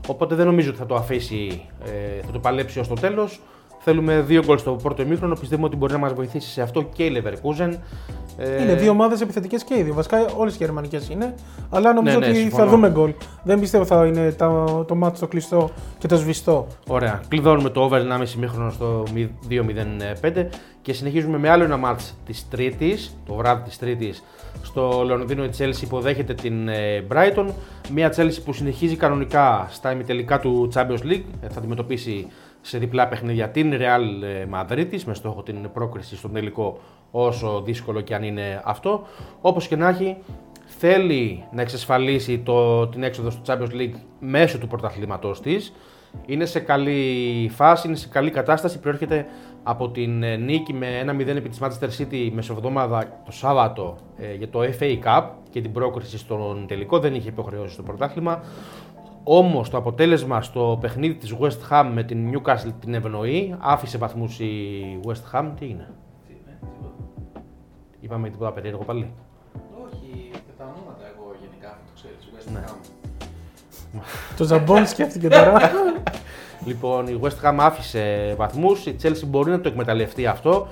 Οπότε 0.07 0.35
δεν 0.35 0.47
νομίζω 0.47 0.69
ότι 0.69 0.79
θα 0.79 0.87
το 0.87 0.95
αφήσει, 0.95 1.63
ε, 1.85 2.25
θα 2.27 2.33
το 2.33 2.39
παλέψει 2.39 2.79
ως 2.79 2.89
το 2.89 2.95
τέλος. 2.95 3.41
Θέλουμε 3.85 4.21
δύο 4.21 4.43
γκολ 4.45 4.59
στο 4.59 4.73
πρώτο 4.83 5.03
ημίχρονο. 5.03 5.35
Πιστεύουμε 5.41 5.67
ότι 5.67 5.77
μπορεί 5.77 5.93
να 5.93 5.99
μας 5.99 6.13
βοηθήσει 6.13 6.49
σε 6.51 6.63
αυτό 6.63 6.83
και 6.83 7.05
η 7.05 7.23
Leverkusen. 7.23 7.77
Ε, 8.39 8.63
Είναι 8.63 8.75
δύο 8.75 8.91
ομάδες 8.91 9.21
επιθετικές 9.21 9.65
και 9.65 9.79
ήδη. 9.79 9.91
Βασικά 9.91 10.19
όλες 10.37 10.55
οι 10.55 10.57
γερμανικές 10.61 11.09
είναι. 11.09 11.35
Αλλά 11.71 11.93
νομίζω 11.93 12.19
Ναι, 12.19 12.25
ναι, 12.25 12.31
ότι 12.33 12.41
συμφωνώ. 12.41 12.65
θα 12.65 12.71
δούμε 12.71 12.91
γκολ. 12.91 13.15
Δεν 13.43 13.61
πιστεύω 13.61 13.85
θα 13.85 14.07
είναι 14.07 14.33
το, 14.33 14.85
το 14.89 14.95
μάτι 14.95 15.21
το 15.21 15.27
κλειστό 15.27 15.71
και 15.99 16.07
το 16.09 16.17
σβηστό. 16.17 16.67
Ωραία. 16.89 17.21
Κλειδώνουμε 17.29 17.71
το 17.71 17.81
over 17.83 18.01
1,5 18.01 18.35
ημίχρονο 18.37 18.71
στο 18.71 19.03
2-0-5 19.51 20.47
και 20.83 20.93
συνεχίζουμε 20.93 21.39
με 21.39 21.49
άλλο 21.51 21.65
ένα 21.65 21.77
μάτς 21.77 22.15
της 22.27 22.49
Τρίτης, 22.49 23.17
το 23.27 23.35
βράδυ 23.35 23.63
της 23.69 23.79
Τρίτης, 23.79 24.23
στο 24.63 25.05
Λονδίνο 25.07 25.45
η 25.45 25.51
Chelsea 25.59 25.83
υποδέχεται 25.83 26.35
την 26.35 26.69
ε, 26.69 27.05
Brighton. 27.13 27.47
Μια 27.95 28.15
Chelsea 28.17 28.39
που 28.45 28.53
συνεχίζει 28.53 28.97
κανονικά 28.97 29.67
στα 29.71 29.93
ημιτελικά 29.93 30.41
του 30.41 30.69
Champions 30.75 31.03
League. 31.13 31.23
Ε, 31.41 31.49
Θα 31.49 31.59
αντιμετωπίσει 31.59 32.27
σε 32.67 32.79
διπλά 32.79 33.09
παιχνίδια 33.09 33.49
την 33.49 33.73
Real 33.73 34.23
ε, 34.23 34.47
Madrid 34.55 35.01
με 35.05 35.15
στόχο 35.15 35.43
την 35.43 35.71
πρόκριση 35.73 36.17
στον 36.17 36.33
τελικό 36.33 36.79
όσο 37.11 37.63
δύσκολο 37.65 38.01
και 38.01 38.15
αν 38.15 38.23
είναι 38.23 38.63
αυτό. 38.65 39.07
Όπως 39.41 39.69
και 39.69 39.77
να 39.77 39.89
έχει, 39.89 40.17
θέλει 40.65 41.45
να 41.53 41.63
εξασφαλίσει 41.63 42.39
το, 42.39 42.87
την 42.87 43.03
έξοδο 43.03 43.31
στο 43.31 43.43
Champions 43.47 43.81
League 43.81 43.95
μέσω 44.21 44.59
του 44.59 44.67
πρωταθλήματός 44.67 45.41
της. 45.41 45.73
Είναι 46.27 46.45
σε 46.45 46.61
καλή 46.61 47.51
φάση, 47.55 47.87
είναι 47.87 47.97
σε 47.97 48.09
καλή 48.09 48.31
κατάσταση. 48.31 48.79
Προέρχεται 48.81 49.27
από 49.63 49.91
την 49.91 50.23
ε, 50.23 50.37
νίκη 50.37 50.73
με 50.73 50.87
1-0 51.07 51.27
επί 51.27 51.49
της 51.49 51.59
Manchester 51.63 51.89
City 51.99 52.31
μεσοβδόμαδα 52.33 53.21
το 53.25 53.33
Σάββατο 53.33 53.97
ε, 54.17 54.35
για 54.35 54.49
το 54.49 54.61
FA 54.79 54.99
Cup 55.05 55.25
και 55.51 55.61
την 55.61 55.73
πρόκριση 55.73 56.19
στον 56.19 56.65
τελικό. 56.69 56.99
Δεν 56.99 57.15
είχε 57.15 57.29
υποχρεώσει 57.29 57.73
στο 57.73 57.83
πρωτάθλημα. 57.83 58.43
Όμως 59.25 59.71
το 59.71 59.77
αποτέλεσμα 59.77 60.43
στο 60.43 60.79
παιχνίδι 60.81 61.15
της 61.15 61.35
West 61.41 61.71
Ham 61.71 61.91
με 61.93 62.03
την 62.03 62.31
Newcastle 62.33 62.73
την 62.81 62.95
ευνοεί. 62.95 63.55
Άφησε 63.59 63.99
βαθμούς 63.99 64.39
η 64.39 64.71
West 65.07 65.39
Ham. 65.39 65.51
Τι 65.59 65.67
είναι, 65.69 65.91
είπαμε 68.01 68.31
τίποτα 68.31 68.53
περίεργο 68.53 68.85
πάλι. 68.85 69.13
Όχι, 69.85 70.31
και 70.33 70.53
τα 70.59 70.65
ονόματα 70.65 71.07
εγώ 71.15 71.35
γενικά 71.41 71.69
αυτό 71.69 71.85
το 71.87 71.93
ξέρεις. 71.95 72.29
West 72.35 72.53
Ναι. 72.53 72.65
Ham. 74.01 74.37
το 74.37 74.45
Ζαμπόν 74.45 74.87
σκέφτηκε 74.87 75.29
τώρα. 75.29 75.61
Λοιπόν, 76.67 77.07
η 77.07 77.21
West 77.23 77.49
Ham 77.49 77.57
άφησε 77.59 78.35
βαθμούς, 78.37 78.87
η 78.87 78.97
Chelsea 79.03 79.27
μπορεί 79.27 79.51
να 79.51 79.61
το 79.61 79.69
εκμεταλλευτεί 79.69 80.27
αυτό 80.27 80.69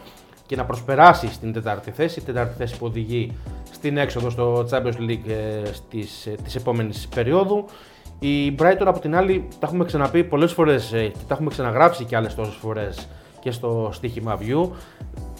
και 0.46 0.56
να 0.56 0.64
προσπεράσει 0.64 1.26
στην 1.32 1.52
τετάρτη 1.52 1.90
θέση, 1.90 2.20
η 2.20 2.22
τετάρτη 2.22 2.54
θέση 2.56 2.78
που 2.78 2.86
οδηγεί 2.86 3.32
στην 3.72 3.96
έξοδο 3.96 4.30
στο 4.30 4.66
Champions 4.70 4.98
League 4.98 5.28
ε, 5.28 5.72
στις, 5.72 6.26
ε, 6.26 6.30
της 6.44 6.54
επόμενης 6.54 7.08
περίοδου. 7.14 7.64
Η 8.24 8.54
Brighton 8.58 8.84
από 8.84 9.00
την 9.00 9.16
άλλη, 9.16 9.48
τα 9.58 9.66
έχουμε 9.66 9.84
ξαναπεί 9.84 10.24
πολλές 10.24 10.52
φορές 10.52 10.92
ε, 10.92 11.06
και 11.06 11.24
τα 11.28 11.34
έχουμε 11.34 11.50
ξαναγράψει 11.50 12.04
και 12.04 12.16
άλλες 12.16 12.34
τόσες 12.34 12.54
φορές 12.54 13.08
και 13.40 13.50
στο 13.50 13.90
στοίχημα 13.92 14.38
View. 14.38 14.70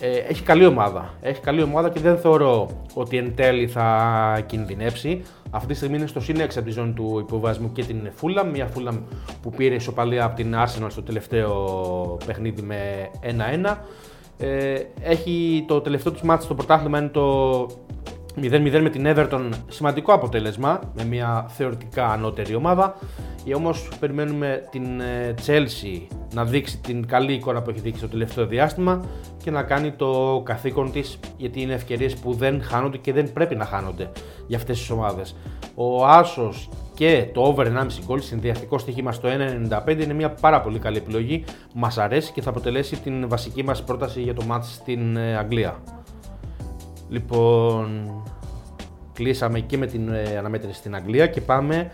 Ε, 0.00 0.16
έχει 0.16 0.42
καλή 0.42 0.66
ομάδα. 0.66 1.14
Έχει 1.20 1.40
καλή 1.40 1.62
ομάδα 1.62 1.90
και 1.90 2.00
δεν 2.00 2.18
θεωρώ 2.18 2.68
ότι 2.94 3.16
εν 3.16 3.34
τέλει 3.34 3.66
θα 3.66 4.44
κινδυνεύσει. 4.46 5.22
Αυτή 5.50 5.68
τη 5.68 5.74
στιγμή 5.74 5.96
είναι 5.96 6.06
στο 6.06 6.20
συν 6.20 6.36
6 6.36 6.40
από 6.40 6.62
τη 6.62 6.70
ζώνη 6.70 6.92
του 6.92 7.18
υποβασμού 7.18 7.72
και 7.72 7.84
την 7.84 8.10
Fulham. 8.20 8.46
Μια 8.52 8.68
Fulham 8.74 8.98
που 9.42 9.50
πήρε 9.50 9.74
ισοπαλία 9.74 10.24
από 10.24 10.36
την 10.36 10.54
Arsenal 10.54 10.86
στο 10.88 11.02
τελευταίο 11.02 11.54
παιχνίδι 12.26 12.62
με 12.62 13.10
1-1. 13.64 13.76
Ε, 14.38 14.74
έχει 15.02 15.64
το 15.68 15.80
τελευταίο 15.80 16.12
του 16.12 16.26
μάτι 16.26 16.44
στο 16.44 16.54
πρωτάθλημα 16.54 16.98
είναι 16.98 17.08
το 17.08 17.66
0-0 18.36 18.80
με 18.82 18.90
την 18.90 19.04
Everton. 19.06 19.48
Σημαντικό 19.68 20.12
αποτέλεσμα 20.12 20.80
με 20.94 21.04
μια 21.04 21.46
θεωρητικά 21.48 22.06
ανώτερη 22.06 22.54
ομάδα. 22.54 22.96
Ή 23.44 23.54
όμως 23.54 23.88
περιμένουμε 24.00 24.68
την 24.70 25.00
ε, 25.00 25.34
Chelsea 25.46 26.06
να 26.34 26.44
δείξει 26.44 26.78
την 26.78 27.06
καλή 27.06 27.32
εικόνα 27.32 27.62
που 27.62 27.70
έχει 27.70 27.80
δείξει 27.80 28.00
το 28.00 28.08
τελευταίο 28.08 28.46
διάστημα 28.46 29.04
και 29.42 29.50
να 29.50 29.62
κάνει 29.62 29.92
το 29.92 30.42
καθήκον 30.44 30.92
της 30.92 31.18
γιατί 31.36 31.60
είναι 31.60 31.72
ευκαιρίες 31.72 32.14
που 32.14 32.32
δεν 32.32 32.62
χάνονται 32.62 32.96
και 32.96 33.12
δεν 33.12 33.32
πρέπει 33.32 33.54
να 33.54 33.64
χάνονται 33.64 34.10
για 34.46 34.56
αυτές 34.56 34.78
τις 34.78 34.90
ομάδες. 34.90 35.36
Ο 35.74 36.06
Άσος 36.06 36.68
και 36.94 37.26
το 37.32 37.42
over 37.42 37.66
1,5 37.66 37.86
γκολ 38.04 38.20
συνδυαστικό 38.20 38.78
στοίχημα 38.78 39.12
στο 39.12 39.28
1,95 39.86 40.02
είναι 40.02 40.12
μια 40.12 40.30
πάρα 40.30 40.60
πολύ 40.60 40.78
καλή 40.78 40.96
επιλογή. 40.96 41.44
Μας 41.74 41.98
αρέσει 41.98 42.32
και 42.32 42.42
θα 42.42 42.50
αποτελέσει 42.50 43.00
την 43.00 43.28
βασική 43.28 43.64
μας 43.64 43.82
πρόταση 43.82 44.20
για 44.20 44.34
το 44.34 44.44
μάτς 44.44 44.74
στην 44.74 45.16
ε, 45.16 45.36
Αγγλία. 45.36 46.01
Λοιπόν, 47.12 48.12
κλείσαμε 49.12 49.60
και 49.60 49.76
με 49.78 49.86
την 49.86 50.08
ε, 50.12 50.36
αναμέτρηση 50.38 50.74
στην 50.74 50.94
Αγγλία 50.94 51.26
και 51.26 51.40
πάμε, 51.40 51.90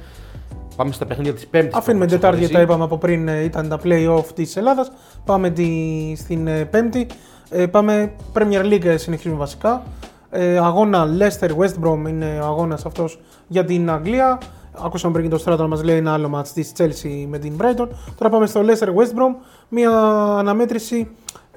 πάμε 0.76 0.92
στα 0.92 1.06
παιχνίδια 1.06 1.34
της 1.34 1.46
Πέμπτης. 1.46 1.72
που 1.72 1.78
Αφήνουμε 1.78 2.04
έχουμε 2.04 2.18
την 2.18 2.20
Τετάρτη 2.20 2.38
γιατί 2.38 2.52
τα 2.52 2.58
ξεχωρίσει. 2.58 2.82
είπαμε 2.82 2.84
από 2.84 2.98
πριν, 2.98 3.28
ε, 3.28 3.44
ήταν 3.44 3.68
τα 3.68 3.80
play-off 3.84 4.32
της 4.34 4.56
Ελλάδας. 4.56 4.92
Πάμε 5.24 5.50
τη, 5.50 5.68
στην 6.16 6.46
ε, 6.46 6.64
Πέμπτη. 6.64 7.06
Ε, 7.48 7.66
πάμε 7.66 8.12
Premier 8.34 8.62
League, 8.64 8.84
ε, 8.84 8.96
συνεχίζουμε 8.96 9.38
βασικά. 9.38 9.82
Ε, 10.30 10.58
αγώνα 10.58 11.06
Leicester 11.18 11.50
West 11.50 11.84
Brom 11.84 12.08
είναι 12.08 12.38
ο 12.42 12.44
αγώνας 12.44 12.86
αυτός 12.86 13.20
για 13.48 13.64
την 13.64 13.90
Αγγλία. 13.90 14.38
Ακούσαμε 14.84 15.12
πριν 15.12 15.24
και 15.24 15.30
το 15.30 15.38
Στράτο 15.38 15.62
να 15.62 15.68
μας 15.68 15.82
λέει 15.82 15.96
ένα 15.96 16.12
άλλο 16.12 16.30
match 16.34 16.48
της 16.48 16.72
Chelsea 16.78 17.26
με 17.28 17.38
την 17.38 17.56
Brighton. 17.60 17.88
Τώρα 18.16 18.30
πάμε 18.30 18.46
στο 18.46 18.60
Leicester 18.64 18.88
West 18.88 19.10
Brom. 19.10 19.34
Μια 19.68 19.90
αναμέτρηση 20.38 21.08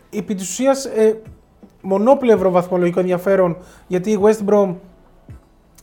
επί 0.10 0.36
της 0.36 0.50
ουσίας 0.50 0.86
ε, 0.86 1.22
μονόπλευρο 1.82 2.52
βαθμολογικό 2.52 3.00
ενδιαφέρον 3.00 3.58
γιατί 3.88 4.12
η 4.12 4.20
West 4.22 4.50
Brom 4.50 4.76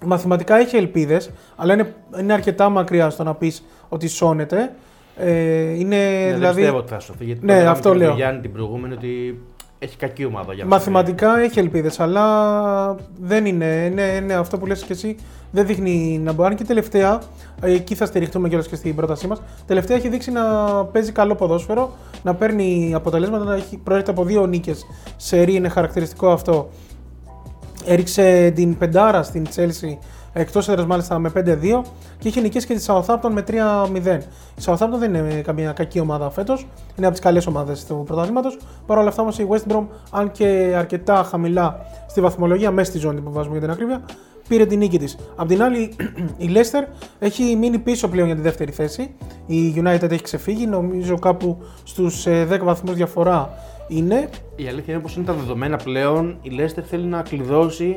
μαθηματικά 0.05 0.57
έχει 0.57 0.77
ελπίδες, 0.77 1.31
αλλά 1.57 1.73
είναι, 1.73 1.95
είναι 2.21 2.33
αρκετά 2.33 2.69
μακριά 2.69 3.11
στο 3.11 3.23
να 3.23 3.35
πεις 3.35 3.65
ότι 3.89 4.09
σώνεται. 4.09 4.73
Ε, 5.17 5.61
είναι 5.61 5.97
Ναι, 5.97 6.33
δηλαδή. 6.35 6.41
Δεν 6.41 6.55
πιστεύω 6.55 6.77
ότι 6.77 6.89
θα 6.89 6.99
σωθεί. 7.01 7.25
Γιατί 7.25 7.45
Ναι, 7.45 7.53
το 7.53 7.59
λέγαμε 7.59 7.71
αυτό 7.71 7.89
και 7.89 7.95
με 7.95 8.01
τον 8.01 8.07
λέω. 8.09 8.17
Γιάννη 8.17 8.41
την 8.41 8.53
προηγούμενη 8.53 8.95
ότι 8.95 9.41
έχει 9.79 9.97
κακή 9.97 10.25
ομάδα 10.25 10.53
για 10.53 10.67
Μαθηματικά 10.67 11.39
έχει 11.39 11.59
ελπίδες, 11.59 12.01
αλλά 12.01 12.97
δεν 13.21 13.47
είναι, 13.47 13.89
είναι, 13.91 14.03
είναι 14.03 14.35
αυτό 14.35 14.59
που 14.59 14.67
λες 14.67 14.83
και 14.83 14.93
εσύ. 14.93 15.17
Δεν 15.51 15.67
δείχνει 15.67 16.21
να 16.23 16.33
μπορεί. 16.33 16.51
Αν 16.51 16.57
και 16.57 16.65
τελευταία, 16.65 17.21
ε, 17.61 17.73
εκεί 17.73 17.95
θα 17.95 18.07
στηριχτούμε 18.07 18.49
κιόλας 18.49 18.69
και 18.69 18.77
στην 18.77 18.95
πρότασή 18.95 19.27
μας. 19.27 19.43
Τελευταία 19.67 19.97
έχει 19.97 20.09
δείξει 20.09 20.31
να 20.31 20.43
παίζει 20.85 21.13
καλό 21.13 21.35
ποδόσφαιρο, 21.35 21.93
να 22.23 22.35
παίρνει 22.35 22.93
αποτελέσματα, 22.95 23.45
να 23.45 23.55
έχει 23.55 23.77
προέρχεται 23.77 24.11
από 24.11 24.25
δύο 24.25 24.47
νίκες. 24.47 24.87
Σε 25.17 25.43
ρί 25.43 25.55
είναι 25.55 25.69
χαρακτηριστικό 25.69 26.31
αυτό. 26.31 26.69
Έριξε 27.87 28.53
την 28.55 28.79
πεντάρα 28.79 29.23
στην 29.23 29.47
Chelsea 29.57 29.97
εκτός 30.39 30.69
έδρας 30.69 30.87
μάλιστα 30.87 31.19
με 31.19 31.33
5-2 31.35 31.83
και 32.19 32.29
είχε 32.29 32.41
νικήσει 32.41 32.67
και 32.67 32.75
τη 32.75 32.85
Southampton 32.87 33.31
με 33.31 33.45
3-0. 33.49 33.53
Η 34.59 34.63
Southampton 34.65 34.99
δεν 34.99 35.15
είναι 35.15 35.41
καμία 35.41 35.73
κακή 35.73 36.01
ομάδα 36.01 36.31
φέτος, 36.31 36.67
είναι 36.97 37.07
από 37.07 37.15
τις 37.15 37.25
καλές 37.25 37.47
ομάδες 37.47 37.87
του 37.87 38.03
πρωταθλήματος. 38.07 38.59
Παρ' 38.87 38.99
όλα 38.99 39.09
αυτά 39.09 39.23
όμως 39.23 39.39
η 39.39 39.47
West 39.51 39.73
Brom, 39.73 39.87
αν 40.11 40.31
και 40.31 40.75
αρκετά 40.77 41.23
χαμηλά 41.31 41.81
στη 42.09 42.21
βαθμολογία, 42.21 42.71
μέσα 42.71 42.91
στη 42.91 42.99
ζώνη 42.99 43.21
που 43.21 43.33
βάζουμε 43.33 43.53
για 43.59 43.63
την 43.63 43.71
ακρίβεια, 43.71 44.05
πήρε 44.49 44.67
την 44.67 44.79
νίκη 44.79 44.99
της. 44.99 45.19
Απ' 45.37 45.49
την 45.49 45.63
άλλη, 45.63 45.79
η 46.47 46.51
Leicester 46.55 46.89
έχει 47.19 47.57
μείνει 47.57 47.79
πίσω 47.79 48.09
πλέον 48.09 48.27
για 48.27 48.37
τη 48.37 48.43
δεύτερη 48.43 48.73
θέση. 48.73 49.15
Η 49.47 49.75
United 49.77 50.11
έχει 50.11 50.23
ξεφύγει, 50.23 50.67
νομίζω 50.67 51.19
κάπου 51.19 51.59
στους 51.85 52.27
10 52.29 52.59
βαθμούς 52.63 52.95
διαφορά 52.95 53.51
είναι. 53.89 54.29
Η 54.57 54.69
αλήθεια 54.69 54.95
είναι 54.95 55.03
πως 55.03 55.17
είναι 55.17 55.25
τα 55.25 55.33
δεδομένα 55.33 55.77
πλέον. 55.77 56.39
Η 56.43 56.51
Leicester 56.59 56.83
θέλει 56.85 57.07
να 57.07 57.23
κλειδώσει. 57.23 57.97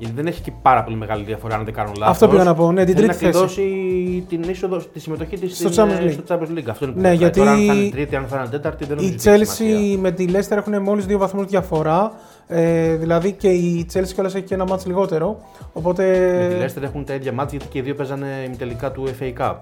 Γιατί 0.00 0.14
δεν 0.14 0.26
έχει 0.26 0.40
και 0.42 0.52
πάρα 0.62 0.84
πολύ 0.84 0.96
μεγάλη 0.96 1.24
διαφορά, 1.24 1.54
αν 1.56 1.64
δεν 1.64 1.74
κάνω 1.74 1.92
λάθος. 1.98 2.14
Αυτό 2.14 2.28
πήγα 2.28 2.44
να 2.44 2.54
πω, 2.54 2.72
ναι, 2.72 2.84
την 2.84 2.94
θέλει 2.94 3.06
τρίτη 3.08 3.24
να 3.24 3.30
θέση. 3.32 3.54
κλειδώσει 3.54 4.24
την 4.28 4.42
είσοδο, 4.42 4.76
τη 4.92 5.00
συμμετοχή 5.00 5.38
της 5.38 5.56
Στο 5.58 5.68
Champions 5.68 6.02
League. 6.04 6.10
στο 6.12 6.22
Champions 6.28 6.58
League. 6.58 6.68
Αυτό 6.70 6.84
είναι 6.84 6.94
που 6.94 7.00
Ναι, 7.00 7.08
μετράει. 7.08 7.16
γιατί 7.16 7.38
Τώρα, 7.38 7.50
αν 7.50 7.56
θα 7.66 7.74
είναι 7.74 7.90
τρίτη, 7.90 8.16
αν 8.16 8.24
θα 8.28 8.36
είναι 8.38 8.48
τέταρτη, 8.48 8.84
δεν 8.84 8.96
νομίζω 8.96 9.12
Η 9.12 9.16
ότι 9.28 9.30
έχει 9.30 9.44
σημασία. 9.44 9.78
Chelsea 9.78 9.98
με 10.00 10.10
τη 10.10 10.24
Leicester 10.32 10.56
έχουν 10.56 10.82
μόλις 10.82 11.06
δύο 11.06 11.18
βαθμούς 11.18 11.46
διαφορά. 11.46 12.12
Ε, 12.46 12.94
δηλαδή 12.96 13.32
και 13.32 13.48
η 13.48 13.86
Chelsea 13.92 14.08
κιόλας 14.14 14.34
έχει 14.34 14.44
και 14.44 14.54
ένα 14.54 14.64
μάτς 14.64 14.86
λιγότερο. 14.86 15.40
Οπότε. 15.72 16.04
Με 16.50 16.66
τη 16.66 16.72
Leicester 16.78 16.82
έχουν 16.82 17.04
τα 17.04 17.14
ίδια 17.14 17.32
μάτια 17.32 17.58
γιατί 17.58 17.72
και 17.72 17.78
οι 17.78 17.82
δύο 17.82 17.94
παίζανε 17.94 18.26
ημιτελικά 18.46 18.90
του 18.92 19.04
FA 19.20 19.32
Cup. 19.42 19.54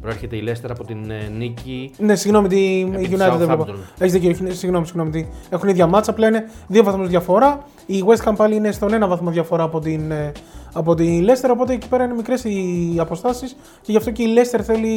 Προέρχεται 0.00 0.36
η 0.36 0.44
Leicester 0.46 0.70
από 0.70 0.84
την 0.84 1.10
ε, 1.10 1.28
νίκη. 1.38 1.90
Ναι, 1.98 2.14
συγγνώμη, 2.16 2.48
τη 2.48 2.80
Επί 2.92 3.02
η 3.04 3.08
της 3.08 3.16
United 3.16 3.36
δεν 3.38 3.46
βλέπω. 3.46 3.64
Southampton. 3.68 3.74
Έχεις 3.98 4.12
δίκιο, 4.12 4.30
έχει- 4.30 4.52
συγγνώμη, 4.52 4.86
συγγνώμη. 4.86 5.10
τι- 5.10 5.26
Έχουν 5.50 5.68
ίδια 5.68 5.86
μάτσα, 5.86 6.10
απλά 6.10 6.26
είναι 6.28 6.44
δύο 6.66 6.84
βαθμού 6.84 7.06
διαφορά. 7.06 7.64
Η 7.86 8.04
West 8.06 8.28
Ham 8.28 8.32
πάλι 8.36 8.54
είναι 8.54 8.72
στον 8.72 8.92
ένα 8.92 9.06
βαθμό 9.06 9.30
διαφορά 9.30 9.62
από 9.62 9.78
την, 9.80 10.10
ε, 10.10 10.32
από 10.72 10.94
την 10.94 11.24
Leicester, 11.26 11.48
οπότε 11.52 11.72
εκεί 11.72 11.88
πέρα 11.88 12.04
είναι 12.04 12.14
μικρές 12.14 12.44
οι 12.44 12.96
αποστάσεις 12.98 13.56
και 13.82 13.90
γι' 13.92 13.96
αυτό 13.96 14.10
και 14.10 14.22
η 14.22 14.26
Leicester 14.36 14.60
θέλει. 14.62 14.88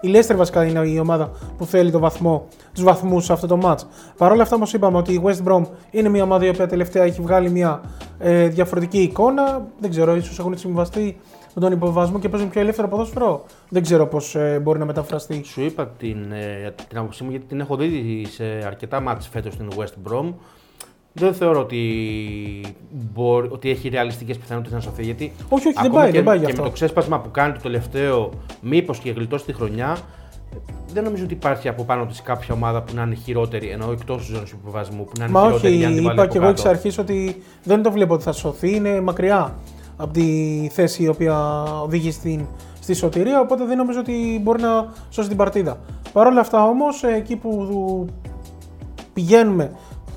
Η 0.00 0.10
Leicester 0.12 0.34
βασικά 0.36 0.64
είναι 0.64 0.88
η 0.88 0.98
ομάδα 0.98 1.30
που 1.58 1.66
θέλει 1.66 1.90
το 1.90 1.98
βαθμό, 1.98 2.46
τους 2.74 2.82
βαθμούς 2.84 3.24
σε 3.24 3.32
αυτό 3.32 3.46
το 3.46 3.58
match. 3.62 3.78
Παρ' 4.16 4.32
όλα 4.32 4.42
αυτά 4.42 4.54
όμω 4.56 4.64
είπαμε 4.74 4.96
ότι 4.96 5.12
η 5.12 5.20
West 5.24 5.48
Brom 5.52 5.62
είναι 5.90 6.08
μια 6.08 6.22
ομάδα 6.22 6.44
η 6.44 6.48
οποία 6.48 6.66
τελευταία 6.66 7.02
έχει 7.04 7.20
βγάλει 7.20 7.50
μια 7.50 7.80
ε, 8.18 8.46
διαφορετική 8.48 8.98
εικόνα. 8.98 9.66
Δεν 9.78 9.90
ξέρω, 9.90 10.16
ίσως 10.16 10.38
έχουν 10.38 10.58
συμβαστεί 10.58 11.16
με 11.58 11.62
τον 11.62 11.72
υποβασμό 11.72 12.18
και 12.18 12.28
παίζουν 12.28 12.50
πιο 12.50 12.60
ελεύθερο 12.60 12.88
ποδόσφαιρο. 12.88 13.44
Δεν 13.68 13.82
ξέρω 13.82 14.06
πώς 14.06 14.36
μπορεί 14.62 14.78
να 14.78 14.84
μεταφραστεί. 14.84 15.42
Σου 15.44 15.60
είπα 15.60 15.86
την, 15.86 16.32
ε, 16.32 16.74
την 16.88 16.98
άποψή 16.98 17.24
μου 17.24 17.30
γιατί 17.30 17.46
την 17.46 17.60
έχω 17.60 17.76
δει 17.76 18.26
σε 18.30 18.44
αρκετά 18.44 19.00
μάτς 19.00 19.28
φέτος 19.28 19.52
στην 19.52 19.68
West 19.76 20.10
Brom. 20.10 20.32
Δεν 21.12 21.34
θεωρώ 21.34 21.60
ότι, 21.60 21.80
μπορεί, 22.90 23.48
ότι 23.50 23.70
έχει 23.70 23.88
ρεαλιστικές 23.88 24.38
πιθανότητες 24.38 24.74
να 24.74 24.80
σωθεί. 24.80 25.02
Γιατί 25.02 25.32
Όχι, 25.48 25.66
όχι, 25.66 25.76
δεν 25.76 25.84
ακόμα 25.84 26.00
πάει, 26.00 26.10
και, 26.10 26.16
δεν 26.16 26.24
πάει 26.24 26.38
γι' 26.38 26.44
και 26.44 26.50
αυτό. 26.50 26.62
με 26.62 26.68
το 26.68 26.74
ξέσπασμα 26.74 27.20
που 27.20 27.30
κάνει 27.30 27.52
το 27.52 27.60
τελευταίο, 27.60 28.30
μήπως 28.60 28.98
και 28.98 29.10
γλιτώσει 29.10 29.44
τη 29.44 29.52
χρονιά, 29.52 29.96
δεν 30.92 31.04
νομίζω 31.04 31.24
ότι 31.24 31.34
υπάρχει 31.34 31.68
από 31.68 31.84
πάνω 31.84 32.06
της 32.06 32.22
κάποια 32.22 32.54
ομάδα 32.54 32.82
που 32.82 32.92
να 32.94 33.02
είναι 33.02 33.14
χειρότερη, 33.14 33.68
ενώ 33.68 33.90
εκτός 33.92 34.16
της 34.16 34.34
ζώνης 34.34 34.50
υποβασμού, 34.50 35.04
που 35.04 35.12
να 35.18 35.24
είναι 35.24 35.32
Μα 35.32 35.40
χειρότερη 35.42 35.66
όχι, 35.72 35.76
για 35.76 35.88
να 35.88 35.94
την 35.94 36.04
βάλει 36.04 36.14
είπα 36.14 36.22
από 36.22 36.32
και 36.32 36.38
εγώ 36.38 36.48
εξ 36.48 36.62
κάτω. 36.62 36.74
αρχής 36.74 36.98
ότι 36.98 37.42
δεν 37.64 37.82
το 37.82 37.90
βλέπω 37.90 38.14
ότι 38.14 38.22
θα 38.22 38.32
σωθεί. 38.32 38.74
Είναι 38.74 39.00
μακριά 39.00 39.54
από 39.96 40.12
τη 40.12 40.68
θέση 40.72 41.02
η 41.02 41.08
οποία 41.08 41.62
οδηγεί 41.82 42.10
στην, 42.10 42.46
στη 42.80 42.94
σωτηρία. 42.94 43.40
Οπότε 43.40 43.64
δεν 43.64 43.76
νομίζω 43.76 43.98
ότι 44.00 44.40
μπορεί 44.42 44.62
να 44.62 44.92
σώσει 45.10 45.28
την 45.28 45.36
παρτίδα. 45.36 45.78
Παρ' 46.12 46.26
όλα 46.26 46.40
αυτά 46.40 46.64
όμως, 46.64 47.02
εκεί 47.04 47.36
που 47.36 48.06
πηγαίνουμε, 49.12 49.70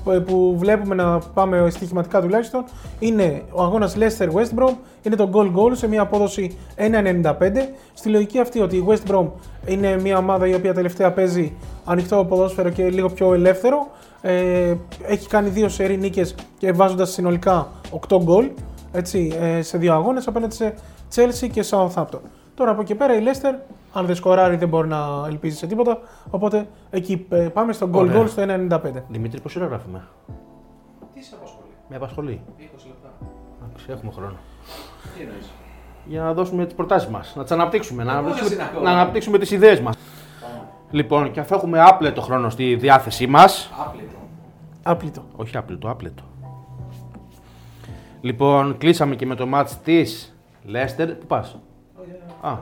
που- 0.04 0.22
που 0.26 0.54
βλέπουμε 0.58 0.94
να 0.94 1.18
πάμε 1.18 1.66
στοιχηματικά 1.70 2.20
τουλάχιστον, 2.20 2.64
είναι 2.98 3.42
ο 3.52 3.62
αγώνας 3.62 3.96
Leicester 3.98 4.26
West 4.28 4.58
Brom. 4.58 4.72
Είναι 5.02 5.16
το 5.16 5.30
goal 5.32 5.46
goal 5.56 5.70
σε 5.72 5.88
μια 5.88 6.00
απόδοση 6.02 6.56
1,95. 6.76 7.68
Στη 7.94 8.08
λογική 8.08 8.38
αυτή 8.40 8.60
ότι 8.60 8.76
η 8.76 8.84
West 8.88 9.10
Brom 9.12 9.26
είναι 9.66 10.00
μια 10.00 10.18
ομάδα 10.18 10.46
η 10.46 10.54
οποία 10.54 10.74
τελευταία 10.74 11.12
παίζει 11.12 11.52
ανοιχτό 11.84 12.24
ποδόσφαιρο 12.28 12.70
και 12.70 12.88
λίγο 12.88 13.08
πιο 13.08 13.32
ελεύθερο. 13.34 13.90
Ε, 14.20 14.74
έχει 15.06 15.28
κάνει 15.28 15.48
δύο 15.48 15.68
σερή 15.68 15.96
νίκες 15.96 16.34
και 16.58 16.72
βάζοντας 16.72 17.10
συνολικά 17.10 17.68
8 18.08 18.18
γκολ 18.22 18.50
έτσι, 18.92 19.36
ε, 19.40 19.62
σε 19.62 19.78
δύο 19.78 19.94
αγώνες 19.94 20.26
απέναντι 20.26 20.54
σε 20.54 20.74
Chelsea 21.14 21.48
και 21.52 21.64
Southampton. 21.70 22.20
Τώρα 22.54 22.70
από 22.70 22.80
εκεί 22.80 22.94
πέρα 22.94 23.16
η 23.16 23.22
Leicester, 23.24 23.54
αν 23.92 24.06
δεν 24.06 24.14
σκοράρει 24.16 24.56
δεν 24.56 24.68
μπορεί 24.68 24.88
να 24.88 25.24
ελπίζει 25.26 25.56
σε 25.56 25.66
τίποτα, 25.66 25.98
οπότε 26.30 26.66
εκεί 26.90 27.26
ε, 27.28 27.36
πάμε 27.36 27.72
στο 27.72 27.88
goal 27.92 27.94
Ωραία. 27.94 28.22
goal 28.22 28.28
στο 28.28 28.42
1,95. 28.42 28.78
Δημήτρη, 29.08 29.40
πόση 29.40 29.58
ώρα 29.58 29.66
γράφουμε; 29.66 30.02
Τι 31.14 31.22
σε 31.22 31.34
απασχολεί; 31.34 31.70
Με 31.88 31.96
απασχολεί. 31.96 32.40
20 32.58 32.62
λεπτά. 32.86 33.08
Εντάξει, 33.68 33.86
έχουμε 33.88 34.12
χρόνο. 34.12 34.36
Τι 35.16 35.22
εννοείς; 35.22 35.50
Για 36.06 36.22
να 36.22 36.32
δώσουμε 36.32 36.64
τις 36.64 36.74
προτάσεις 36.74 37.08
μας, 37.08 37.32
να 37.36 37.42
τις 37.42 37.52
αναπτύξουμε, 37.52 38.04
να 38.04 38.12
Πόσες 38.12 38.24
αναπτύξουμε, 38.26 38.54
είναι 38.54 38.70
ακόμα; 38.70 38.90
να 38.90 39.00
αναπτύξουμε 39.00 39.38
τις 39.38 39.50
ιδέες 39.50 39.80
μας. 39.80 39.96
Πάμε. 40.40 40.62
Λοιπόν, 40.90 41.30
και 41.32 41.40
αφού 41.40 41.54
έχουμε 41.54 41.80
άπλετο 41.82 42.20
χρόνο 42.20 42.50
στη 42.50 42.74
διάθεσή 42.74 43.26
μα. 43.26 43.42
Άπλητο. 43.42 44.16
Άπλητο. 44.82 45.22
Όχι 45.36 45.56
άπλετο, 45.56 45.90
άπλετο. 45.90 46.22
Λοιπόν, 48.20 48.78
κλείσαμε 48.78 49.14
και 49.14 49.26
με 49.26 49.34
το 49.34 49.46
μάτς 49.46 49.78
της 49.80 50.36
Leicester. 50.72 51.06
Πού 51.20 51.26
πας; 51.26 51.56
Α. 52.40 52.56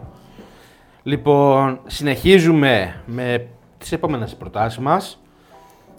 Λοιπόν, 1.02 1.80
συνεχίζουμε 1.86 2.94
με 3.06 3.46
τις 3.78 3.92
επόμενες 3.92 4.34
προτάσεις 4.34 4.78
μας. 4.78 5.22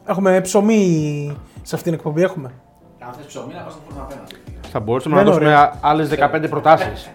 Έχουμε 0.06 0.42
ψωμί 0.42 1.38
σε 1.62 1.76
αυτήν 1.76 1.92
την 1.92 1.94
εκπομπή, 1.94 2.22
έχουμε. 2.22 2.52
Αν 3.00 3.14
θες 3.14 3.26
ψωμί, 3.26 3.54
να 3.54 3.62
πας 3.62 3.74
στο 3.74 3.82
φούρνο 3.88 4.04
απέναντι. 4.04 4.36
Θα 4.72 4.80
μπορούσαμε 4.80 5.16
Δεν 5.16 5.26
να 5.26 5.32
είναι 5.32 5.40
δώσουμε 5.50 5.80
άλλες 5.82 6.10
15 6.10 6.50
προτάσεις. 6.50 7.10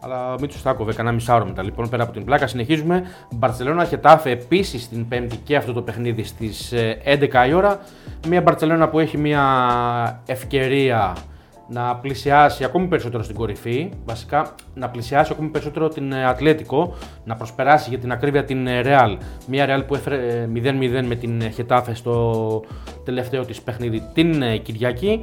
Αλλά 0.00 0.34
μην 0.40 0.48
τους 0.48 0.62
τα 0.62 0.72
κόβε, 0.72 0.92
κανένα 0.92 1.14
μισάωρο 1.14 1.44
μετά. 1.44 1.62
Λοιπόν, 1.62 1.88
πέρα 1.88 2.02
από 2.02 2.12
την 2.12 2.24
πλάκα, 2.24 2.46
συνεχίζουμε. 2.46 3.04
Μπαρσελόνα 3.30 3.84
Χετάφε 3.84 4.30
επίσης 4.30 4.88
την 4.88 5.08
Πέμπτη 5.08 5.36
και 5.36 5.56
αυτό 5.56 5.72
το 5.72 5.82
παιχνίδι 5.82 6.22
στις 6.22 6.72
11 7.04 7.46
η 7.48 7.52
ώρα. 7.52 7.80
Μια 8.28 8.40
Μπαρσελόνα 8.40 8.88
που 8.88 8.98
έχει 8.98 9.18
μια 9.18 10.22
ευκαιρία 10.26 11.16
να 11.68 11.96
πλησιάσει 11.96 12.64
ακόμη 12.64 12.86
περισσότερο 12.86 13.22
στην 13.22 13.34
κορυφή. 13.36 13.90
Βασικά 14.04 14.54
να 14.74 14.88
πλησιάσει 14.88 15.32
ακόμη 15.32 15.48
περισσότερο 15.48 15.88
την 15.88 16.12
ε, 16.12 16.26
Ατλέτικο, 16.26 16.94
να 17.24 17.34
προσπεράσει 17.36 17.88
για 17.88 17.98
την 17.98 18.12
ακρίβεια 18.12 18.44
την 18.44 18.66
ε, 18.66 18.82
Real. 18.84 19.16
Μια 19.46 19.66
Real 19.68 19.84
που 19.86 19.94
έφερε 19.94 20.16
ε, 20.16 20.48
0-0 20.54 21.04
με 21.06 21.14
την 21.14 21.40
ε, 21.40 21.48
Χετάφε 21.48 21.94
στο 21.94 22.64
τελευταίο 23.04 23.44
της 23.44 23.60
παιχνίδι 23.62 24.02
την 24.12 24.42
ε, 24.42 24.56
Κυριακή. 24.56 25.22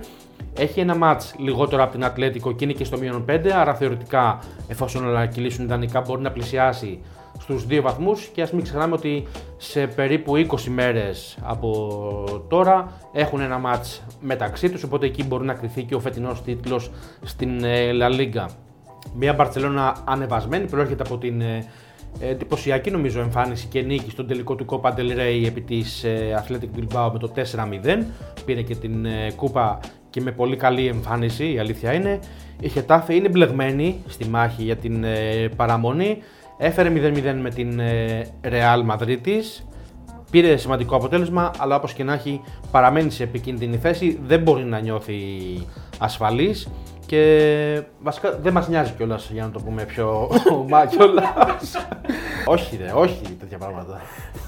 Έχει 0.57 0.79
ένα 0.79 0.95
μάτς 0.95 1.35
λιγότερο 1.37 1.83
από 1.83 1.91
την 1.91 2.05
Ατλέτικο 2.05 2.51
και 2.51 2.63
είναι 2.63 2.73
και 2.73 2.83
στο 2.83 2.97
μείον 2.97 3.25
5, 3.29 3.47
άρα 3.55 3.75
θεωρητικά 3.75 4.39
εφόσον 4.67 5.07
όλα 5.07 5.25
κυλήσουν 5.25 5.65
ιδανικά 5.65 6.01
μπορεί 6.01 6.21
να 6.21 6.31
πλησιάσει 6.31 6.99
στους 7.39 7.65
δύο 7.65 7.81
βαθμούς 7.81 8.25
και 8.25 8.41
ας 8.41 8.51
μην 8.51 8.63
ξεχνάμε 8.63 8.93
ότι 8.93 9.27
σε 9.57 9.87
περίπου 9.87 10.33
20 10.35 10.61
μέρες 10.69 11.37
από 11.41 12.43
τώρα 12.47 12.91
έχουν 13.13 13.41
ένα 13.41 13.57
μάτς 13.57 14.03
μεταξύ 14.21 14.69
τους 14.69 14.83
οπότε 14.83 15.05
εκεί 15.05 15.23
μπορεί 15.23 15.45
να 15.45 15.53
κρυθεί 15.53 15.83
και 15.83 15.95
ο 15.95 15.99
φετινός 15.99 16.41
τίτλος 16.41 16.91
στην 17.23 17.63
ε, 17.63 17.89
La 17.93 18.19
Liga. 18.19 18.45
Μια 19.13 19.33
Μπαρτσελώνα 19.33 19.97
ανεβασμένη 20.05 20.65
προέρχεται 20.65 21.03
από 21.03 21.17
την 21.17 21.41
ε, 21.41 21.65
εντυπωσιακή 22.19 22.91
νομίζω 22.91 23.19
εμφάνιση 23.19 23.67
και 23.67 23.81
νίκη 23.81 24.09
στον 24.09 24.27
τελικό 24.27 24.55
του 24.55 24.65
Copa 24.69 24.89
del 24.89 25.17
Rey 25.17 25.43
επί 25.45 25.61
της 25.61 26.03
ε, 26.03 26.43
Athletic 26.43 26.79
Bilbao 26.79 27.09
με 27.13 27.19
το 27.19 27.31
4-0. 27.35 28.03
Πήρε 28.45 28.61
και 28.61 28.75
την 28.75 29.05
ε, 29.05 29.31
κούπα 29.35 29.79
και 30.09 30.21
με 30.21 30.31
πολύ 30.31 30.55
καλή 30.55 30.87
εμφάνιση, 30.87 31.53
η 31.53 31.59
αλήθεια 31.59 31.93
είναι. 31.93 32.19
Η 32.59 32.69
Χετάφε 32.69 33.13
είναι 33.13 33.29
μπλεγμένη 33.29 34.03
στη 34.07 34.29
μάχη 34.29 34.63
για 34.63 34.75
την 34.75 35.03
ε, 35.03 35.49
παραμονή. 35.55 36.17
Έφερε 36.57 36.89
0-0 36.89 37.39
με 37.41 37.49
την 37.49 37.79
ε, 37.79 38.27
Real 38.43 38.91
Madrid 38.91 39.17
Πήρε 40.31 40.57
σημαντικό 40.57 40.95
αποτέλεσμα, 40.95 41.51
αλλά 41.57 41.75
όπως 41.75 41.93
και 41.93 42.03
να 42.03 42.13
έχει 42.13 42.41
παραμένει 42.71 43.11
σε 43.11 43.23
επικίνδυνη 43.23 43.77
θέση, 43.77 44.19
δεν 44.25 44.41
μπορεί 44.41 44.63
να 44.63 44.79
νιώθει 44.79 45.15
ασφαλής. 45.97 46.67
Και 47.05 47.81
βασικά 48.01 48.39
δεν 48.41 48.53
μας 48.53 48.67
νοιάζει 48.67 48.91
κιόλας 48.97 49.29
για 49.31 49.43
να 49.43 49.51
το 49.51 49.59
πούμε 49.59 49.83
πιο 49.83 50.29
ομά 50.59 50.85
κιόλας. 50.85 51.87
όχι 52.45 52.77
ρε, 52.77 52.91
όχι 52.93 53.21
τέτοια 53.39 53.57
πράγματα. 53.57 54.01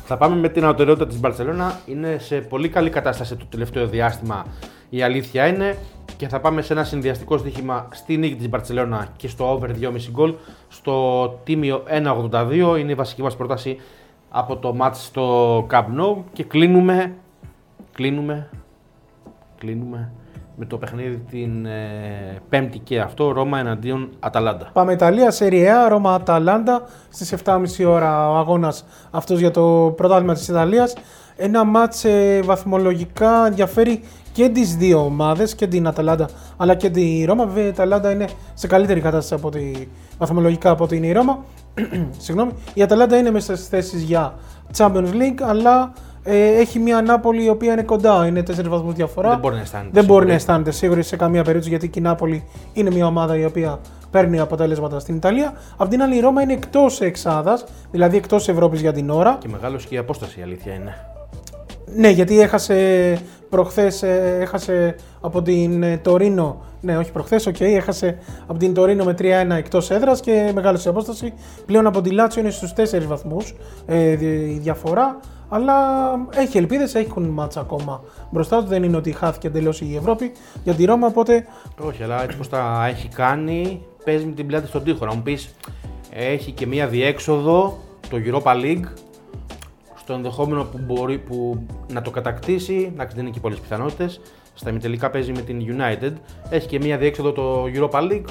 Θα 0.06 0.18
πάμε 0.18 0.36
με 0.36 0.50
την 0.50 0.66
αουτερότητα 0.66 1.08
της 1.08 1.20
Μπαρτσελώνα, 1.20 1.80
είναι 1.86 2.18
σε 2.20 2.36
πολύ 2.36 2.70
καλή 2.70 2.90
κατάσταση 2.90 3.36
το 3.36 3.46
τελευταίο 3.46 3.88
διάστημα. 3.88 4.46
Η 4.90 5.02
αλήθεια 5.02 5.48
είναι 5.48 5.78
και 6.18 6.28
θα 6.28 6.40
πάμε 6.40 6.62
σε 6.62 6.74
ένα 6.74 6.84
συνδυαστικό 6.84 7.38
στοίχημα 7.38 7.88
στη 7.92 8.18
νίκη 8.18 8.36
της 8.36 8.50
Μπαρτσελώνα 8.50 9.08
και 9.16 9.28
στο 9.28 9.60
over 9.60 9.70
2,5 9.82 9.92
γκολ 10.12 10.34
στο 10.68 11.28
τίμιο 11.44 11.84
1,82 12.32 12.78
είναι 12.80 12.92
η 12.92 12.96
βασική 12.96 13.22
μας 13.22 13.36
πρόταση 13.36 13.78
από 14.30 14.58
το 14.58 14.76
match 14.82 14.94
στο 14.94 15.58
Camp 15.72 15.86
Nou 16.00 16.24
και 16.34 16.44
κλείνουμε, 16.44 17.16
κλείνουμε, 17.94 18.50
κλείνουμε 19.58 20.12
με 20.60 20.66
το 20.66 20.78
παιχνίδι 20.78 21.18
την 21.30 21.66
ε, 21.66 22.42
πέμπτη 22.50 22.80
και 22.80 23.00
αυτό, 23.00 23.32
Ρώμα 23.32 23.60
εναντίον 23.60 24.10
Αταλάντα. 24.20 24.70
Πάμε 24.74 24.94
Ιταλία, 24.94 25.34
Serie 25.40 25.86
A, 25.86 25.90
Ρώμα 25.90 26.14
Αταλάντα 26.14 26.82
στις 27.10 27.36
7.30 27.44 27.64
ώρα 27.88 28.32
ο 28.32 28.36
αγώνας 28.36 28.86
αυτός 29.12 29.40
για 29.40 29.52
το 29.52 29.94
πρωτάθλημα 29.98 30.34
της 30.34 30.48
Ιταλίας. 30.48 30.96
Ένα 31.38 31.64
μάτς 31.64 32.04
ε, 32.04 32.42
βαθμολογικά 32.44 33.46
ενδιαφέρει 33.46 34.04
και 34.32 34.50
τις 34.50 34.76
δύο 34.76 35.00
ομάδες, 35.06 35.56
και 35.56 35.68
την 35.68 35.88
Αταλάντα 35.88 36.30
αλλά 36.58 36.76
και 36.76 36.90
τη 36.90 37.24
Ρώμα. 37.28 37.46
Βέβαια 37.46 37.66
η 37.66 37.70
Αταλάντα 37.70 38.12
είναι 38.12 38.28
σε 38.54 38.68
καλύτερη 38.68 39.00
κατάσταση 39.00 39.34
από 39.34 39.50
τη, 39.50 39.72
βαθμολογικά 40.18 40.70
από 40.70 40.84
ότι 40.84 40.96
είναι 40.96 41.08
η 41.08 41.12
Ρώμα. 41.12 41.44
Συγγνώμη. 42.18 42.52
Η 42.74 42.82
Αταλάντα 42.82 43.18
είναι 43.18 43.32
μέσα 43.32 43.56
στις 43.56 43.68
θέσεις 43.68 44.02
για 44.02 44.34
Champions 44.78 45.12
League 45.14 45.42
αλλά 45.42 45.94
ε, 46.24 46.60
έχει 46.60 46.80
μια 46.80 47.02
Νάπολη 47.02 47.44
η 47.44 47.50
οποία 47.50 47.74
είναι 47.74 47.84
κοντά, 47.84 48.26
είναι 48.28 48.44
4 48.48 48.64
βαθμούς 48.68 48.94
διαφορά. 48.94 49.30
Δεν 49.30 49.40
μπορεί 49.40 49.56
να 49.56 49.62
αισθάνεται. 49.62 49.90
Δεν 49.92 50.04
μπορεί 50.04 50.12
σίγουρη. 50.12 50.28
να 50.28 50.34
αισθάνεται 50.34 50.72
σίγουρη 50.72 51.04
σε 51.04 51.16
καμία 51.16 51.44
περίπτωση 51.44 51.70
γιατί 51.70 51.90
και 51.90 52.00
η 52.00 52.02
Νάπολη 52.02 52.44
είναι 52.74 52.92
μια 52.92 53.06
ομάδα 53.06 53.38
η 53.38 53.46
οποία 53.46 53.80
παίρνει 54.12 54.40
αποτελέσματα 54.40 55.00
στην 55.00 55.16
Ιταλία. 55.16 55.54
Απ' 55.78 55.90
την 55.90 56.02
άλλη, 56.02 56.16
η 56.16 56.20
Ρώμα 56.20 56.42
είναι 56.42 56.54
εκτός 56.54 57.02
εξάδας, 57.02 57.66
δηλαδή 57.92 58.18
εκτός 58.18 58.48
Ευρώπης 58.50 58.82
για 58.82 58.94
την 58.94 59.10
ώρα. 59.10 59.38
Και 59.40 59.48
μεγάλο 59.48 59.78
και 59.78 59.96
η 59.96 59.98
απόσταση 59.98 60.40
η 60.40 60.44
αλήθεια 60.44 60.74
είναι. 60.74 60.96
Ναι, 61.96 62.10
γιατί 62.10 62.40
έχασε 62.42 63.18
προχθές 63.50 64.04
έχασε 64.40 64.96
από 65.22 65.42
την 65.42 65.84
ε, 65.84 65.98
Τορίνο. 65.98 66.62
Ναι, 66.82 66.98
όχι 66.98 67.12
προχθές, 67.12 67.46
οκ, 67.46 67.60
έχασε 67.60 68.18
από 68.48 68.60
την 68.60 68.74
Τορίνο 68.74 69.04
με 69.04 69.16
3-1 69.20 69.24
εκτός 69.58 69.90
έδρας 69.92 70.20
και 70.20 70.52
μεγάλη 70.54 70.78
σε 70.80 70.90
απόσταση. 70.90 71.34
Πλέον 71.66 71.88
από 71.88 72.02
τη 72.02 72.10
Λάτσιο 72.12 72.42
είναι 72.42 72.52
στους 72.52 72.74
4 72.74 73.04
βαθμούς 73.08 73.56
ε, 73.86 74.16
δι- 74.16 74.50
η 74.56 74.60
διαφορά. 74.62 75.20
Αλλά 75.50 75.74
έχει 76.36 76.58
ελπίδες, 76.58 76.96
έχουν 76.96 77.24
μάτσα 77.24 77.60
ακόμα 77.60 78.02
μπροστά 78.30 78.60
τους. 78.60 78.70
Δεν 78.70 78.84
είναι 78.84 78.98
ότι 78.98 79.12
χάθηκε 79.12 79.48
εντελώ 79.48 79.76
η 79.80 79.96
Ευρώπη 79.96 80.32
για 80.64 80.74
τη 80.74 80.86
Ρώμα. 80.86 81.08
Οπότε 81.08 81.46
Όχι, 81.80 82.04
αλλά 82.04 82.24
έτσι 82.24 82.38
πως 82.38 82.50
τα 82.50 82.86
έχει 82.90 83.08
κάνει, 83.08 83.82
παίζεις 84.04 84.26
με 84.26 84.32
την 84.32 84.48
πλάτη 84.48 84.68
στον 84.68 84.84
τοίχο. 84.84 85.06
Να 85.06 85.14
μου 85.16 85.22
πεις, 85.22 85.54
έχει 86.10 86.52
και 86.52 86.68
μία 86.68 86.88
διέξοδο, 86.88 87.78
το 88.10 88.18
Europa 88.26 88.52
League, 88.54 88.84
στο 90.08 90.16
ενδεχόμενο 90.16 90.64
που 90.64 90.80
μπορεί 90.86 91.18
που 91.18 91.66
να 91.94 92.02
το 92.02 92.12
κατακτήσει, 92.12 92.94
να 92.96 93.06
δεν 93.06 93.20
είναι 93.20 93.30
και 93.30 93.40
πολλές 93.40 93.60
πιθανότητες, 93.60 94.22
στα 94.54 94.70
ημιτελικά 94.70 95.10
παίζει 95.10 95.32
με 95.32 95.42
την 95.42 95.78
United, 95.78 96.14
έχει 96.50 96.68
και 96.68 96.80
μία 96.80 96.98
διέξοδο 96.98 97.32
το 97.32 97.64
Europa 97.74 98.00
League, 98.12 98.26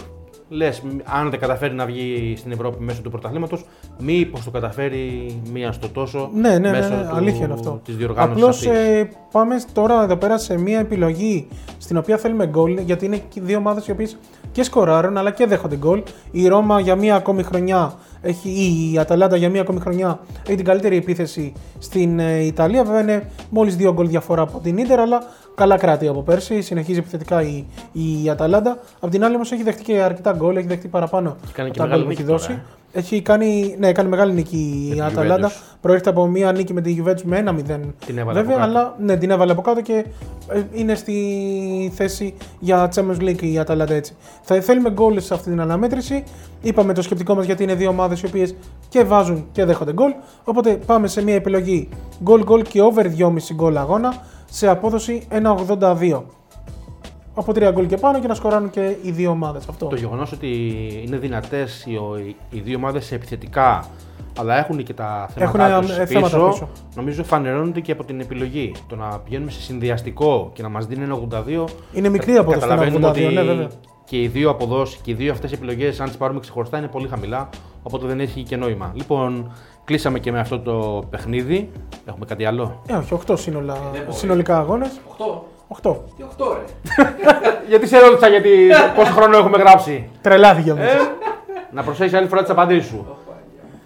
λες 0.48 0.82
αν 1.04 1.30
δεν 1.30 1.38
καταφέρει 1.40 1.74
να 1.74 1.84
βγει 1.86 2.34
στην 2.36 2.52
Ευρώπη 2.52 2.84
μέσω 2.84 3.02
του 3.02 3.10
πρωταθλήματος, 3.10 3.64
μήπως 3.98 4.44
το 4.44 4.50
καταφέρει 4.50 5.36
μία 5.52 5.72
στο 5.72 5.88
τόσο 5.88 6.30
Ναι, 6.34 6.48
ναι, 6.48 6.58
ναι, 6.58 6.70
μέσω 6.70 6.94
ναι, 6.94 7.02
του, 7.08 7.14
αλήθεια 7.16 7.44
είναι 7.44 7.54
αυτό. 7.54 7.80
της 7.84 7.96
διοργάνωσης 7.96 8.42
Απλώς 8.42 8.56
αυτής. 8.66 9.16
πάμε 9.32 9.56
τώρα 9.72 10.02
εδώ 10.02 10.16
πέρα 10.16 10.38
σε 10.38 10.58
μια 10.58 10.78
επιλογή 10.78 11.48
στην 11.78 11.96
οποία 11.96 12.16
θέλουμε 12.16 12.46
γκολ, 12.46 12.78
γιατί 12.78 13.04
είναι 13.04 13.16
και 13.16 13.40
δύο 13.40 13.58
ομάδες 13.58 13.86
οι 13.86 13.90
οποίες 13.90 14.18
και 14.52 14.62
σκοράρουν 14.62 15.16
αλλά 15.16 15.30
και 15.30 15.46
δέχονται 15.46 15.76
γκολ. 15.76 16.02
Η 16.30 16.48
Ρώμα 16.48 16.80
για 16.80 16.94
μία 16.96 17.14
ακόμη 17.14 17.42
χρονιά 17.42 17.94
Έχει, 18.22 18.48
η 18.92 18.98
Αταλάντα 18.98 19.36
για 19.36 19.48
μία 19.50 19.60
ακόμη 19.60 19.80
χρονιά 19.80 20.20
έχει 20.46 20.56
την 20.56 20.64
καλύτερη 20.64 20.96
επίθεση 20.96 21.52
στην 21.78 22.18
ε, 22.18 22.38
Ιταλία. 22.44 22.84
Βέβαια 22.84 23.00
είναι 23.00 23.30
μόλις 23.50 23.76
δύο 23.76 23.92
γκολ 23.92 24.08
διαφορά 24.08 24.42
από 24.42 24.58
την 24.58 24.74
ντερ, 24.86 25.00
αλλά 25.00 25.22
καλά 25.56 25.76
κράτη 25.76 26.08
από 26.08 26.22
πέρσι. 26.22 26.60
Συνεχίζει 26.62 26.98
επιθετικά 26.98 27.42
η, 27.42 27.64
η 27.92 28.30
Αταλάντα. 28.30 28.78
Απ' 29.00 29.10
την 29.10 29.24
άλλη 29.24 29.34
όμως 29.34 29.52
έχει 29.52 29.62
δεχτεί 29.62 29.82
και 29.82 30.00
αρκετά 30.00 30.32
γκολ, 30.32 30.56
έχει 30.56 30.66
δεχτεί 30.66 30.88
παραπάνω 30.88 31.36
κάνει 31.52 31.68
από 31.68 31.76
και 31.76 31.78
τα 31.78 31.84
μεγάλη 31.84 32.02
γκολ 32.02 32.04
που 32.04 32.10
έχει 32.10 32.20
νίκη 32.22 32.32
δώσει. 32.32 32.48
τώρα, 32.48 32.62
Έχει 32.92 33.22
κάνει, 33.22 33.76
ναι, 33.78 33.92
κάνει 33.92 34.08
μεγάλη 34.08 34.32
νίκη 34.32 34.86
την 34.90 34.96
η 34.98 35.00
Αταλάντα. 35.00 35.48
Juventus. 35.48 35.76
Προέρχεται 35.80 36.10
από 36.10 36.26
μία 36.26 36.52
νίκη 36.52 36.72
με 36.72 36.80
τη 36.80 36.96
Juventus 37.04 37.22
με 37.24 37.44
1-0. 37.46 37.80
Την 38.06 38.18
έβαλε 38.18 38.40
Βέβαια, 38.40 38.56
από 38.56 38.64
κάτω. 38.66 38.78
αλλά 38.78 38.94
ναι, 38.98 39.16
την 39.16 39.30
έβαλε 39.30 39.52
από 39.52 39.60
κάτω 39.62 39.80
και 39.82 40.04
ε, 40.48 40.62
είναι 40.72 40.94
στη 40.94 41.92
θέση 41.94 42.34
για 42.58 42.88
Champions 42.94 43.20
League 43.20 43.42
η 43.42 43.58
Αταλάντα 43.58 43.94
έτσι. 43.94 44.16
Θα 44.42 44.60
θέλουμε 44.60 44.90
γκολ 44.90 45.20
σε 45.20 45.34
αυτή 45.34 45.50
την 45.50 45.60
αναμέτρηση. 45.60 46.24
Είπαμε 46.62 46.92
το 46.92 47.02
σκεπτικό 47.02 47.34
μας 47.34 47.44
γιατί 47.44 47.62
είναι 47.62 47.74
δύο 47.74 47.88
ομάδες 47.88 48.22
οι 48.22 48.26
οποίες 48.26 48.54
και 48.88 49.02
βάζουν 49.04 49.46
και 49.52 49.64
δέχονται 49.64 49.92
γκολ. 49.92 50.12
Οπότε 50.44 50.78
πάμε 50.86 51.08
σε 51.08 51.22
μια 51.22 51.34
επιλογή 51.34 51.88
γκολ 52.22 52.42
γκολ 52.44 52.62
και 52.62 52.80
over 52.82 53.02
2,5 53.18 53.30
γκολ 53.54 53.76
αγώνα 53.76 54.14
σε 54.56 54.68
απόδοση 54.68 55.26
1,82. 55.30 56.22
Από 57.34 57.52
3 57.52 57.70
γκολ 57.72 57.86
και 57.86 57.96
πάνω 57.96 58.20
και 58.20 58.26
να 58.26 58.34
σκοράνουν 58.34 58.70
και 58.70 58.96
οι 59.02 59.10
δύο 59.10 59.30
ομάδες. 59.30 59.68
Αυτό. 59.68 59.86
Το 59.86 59.96
γεγονός 59.96 60.32
ότι 60.32 60.48
είναι 61.06 61.16
δυνατές 61.16 61.84
οι, 61.86 62.36
οι 62.50 62.60
δύο 62.60 62.76
ομάδες 62.76 63.12
επιθετικά, 63.12 63.84
αλλά 64.38 64.58
έχουν 64.58 64.82
και 64.82 64.94
τα 64.94 65.28
Έχουν, 65.34 65.58
θέματα, 65.58 65.76
ε, 65.76 65.80
τους 65.80 65.98
ε, 65.98 66.06
πίσω, 66.06 66.28
θέματα 66.28 66.50
πίσω. 66.50 66.68
νομίζω 66.94 67.24
φανερώνεται 67.24 67.80
και 67.80 67.92
από 67.92 68.04
την 68.04 68.20
επιλογή. 68.20 68.72
Το 68.88 68.96
να 68.96 69.18
πηγαίνουμε 69.18 69.50
σε 69.50 69.60
συνδυαστικό 69.60 70.50
και 70.52 70.62
να 70.62 70.68
μας 70.68 70.86
δίνει 70.86 71.04
ένα 71.04 71.18
82. 71.30 71.64
Είναι 71.92 72.08
μικρή 72.08 72.32
η 72.32 72.36
απόδοση, 72.36 72.60
Καταλαβαίνουμε 72.60 72.96
ένα 72.96 73.08
82, 73.08 73.10
ότι 73.10 73.34
ναι, 73.34 73.42
βέβαια. 73.42 73.68
και 74.04 74.22
οι 74.22 74.26
δύο 74.28 74.50
αποδόσεις 74.50 75.00
και 75.00 75.10
οι 75.10 75.14
δύο 75.14 75.32
αυτές 75.32 75.52
επιλογές, 75.52 76.00
αν 76.00 76.06
τις 76.06 76.16
πάρουμε 76.16 76.40
ξεχωριστά, 76.40 76.78
είναι 76.78 76.88
πολύ 76.88 77.08
χαμηλά. 77.08 77.48
Οπότε 77.82 78.06
δεν 78.06 78.20
έχει 78.20 78.42
και 78.42 78.56
νόημα. 78.56 78.92
Λοιπόν, 78.94 79.52
κλείσαμε 79.86 80.18
και 80.18 80.32
με 80.32 80.38
αυτό 80.40 80.58
το 80.60 81.02
παιχνίδι. 81.10 81.70
Έχουμε 82.06 82.24
κάτι 82.24 82.44
άλλο; 82.44 82.82
Ε, 82.86 82.94
όχι, 82.94 83.18
8 83.28 83.34
σύνολα, 83.38 83.74
δεν 83.92 84.02
μπορεί. 84.04 84.16
συνολικά 84.16 84.58
αγώνες. 84.58 85.00
8. 85.18 85.24
8. 85.82 85.96
Τι 86.16 86.24
8 86.38 86.44
ρε; 86.52 86.64
γιατί 87.68 87.86
σε 87.86 87.98
ρώτησα 87.98 88.28
γιατί 88.28 88.50
πόσο 88.96 89.12
χρόνο 89.12 89.36
έχουμε 89.36 89.58
γράψει. 89.58 90.08
Τρελάθηκε 90.20 90.70
όμως. 90.72 90.84
Ε, 90.84 90.96
να 91.70 91.82
προσέχεις 91.82 92.14
άλλη 92.14 92.28
φορά 92.28 92.40
τις 92.40 92.50
απαντήσεις 92.50 92.86
σου. 92.90 93.06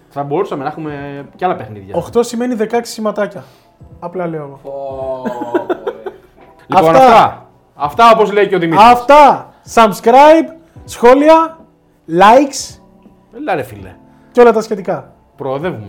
Θα 0.09 0.23
μπορούσαμε 0.23 0.63
να 0.63 0.69
έχουμε 0.69 1.25
και 1.35 1.45
άλλα 1.45 1.55
παιχνίδια. 1.55 1.95
8 2.13 2.19
σημαίνει 2.19 2.55
16 2.59 2.65
σηματάκια. 2.81 3.43
Απλά 3.99 4.27
λέω 4.27 4.41
εγώ. 4.41 4.59
Πω, 4.63 4.71
πω, 5.23 5.51
ρε. 5.57 5.63
Λοιπόν, 6.67 6.95
Αυτά. 6.95 7.05
αυτά. 7.05 7.45
Αυτά, 7.75 8.11
όπως 8.13 8.31
λέει 8.31 8.47
και 8.47 8.55
ο 8.55 8.59
Δημήτρης. 8.59 8.87
Αυτά. 8.87 9.53
Subscribe, 9.73 10.53
σχόλια, 10.85 11.57
likes 12.09 12.79
Έλα 13.37 13.55
ρε 13.55 13.63
φίλε. 13.63 13.95
και 14.31 14.41
όλα 14.41 14.51
τα 14.53 14.61
σχετικά. 14.61 15.13
Προοδεύουμε. 15.41 15.85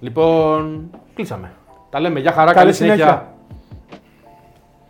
Λοιπόν, 0.00 0.90
κλείσαμε. 1.14 1.52
Τα 1.90 2.00
λέμε. 2.00 2.20
Γεια 2.20 2.32
χαρά, 2.32 2.52
Καλή 2.52 2.56
καλή 2.56 2.72
συνέχεια. 2.72 3.04
συνέχεια. 3.04 3.34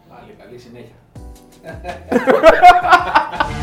Πάλι 0.08 0.36
καλή 0.38 0.58
συνέχεια. 0.58 0.94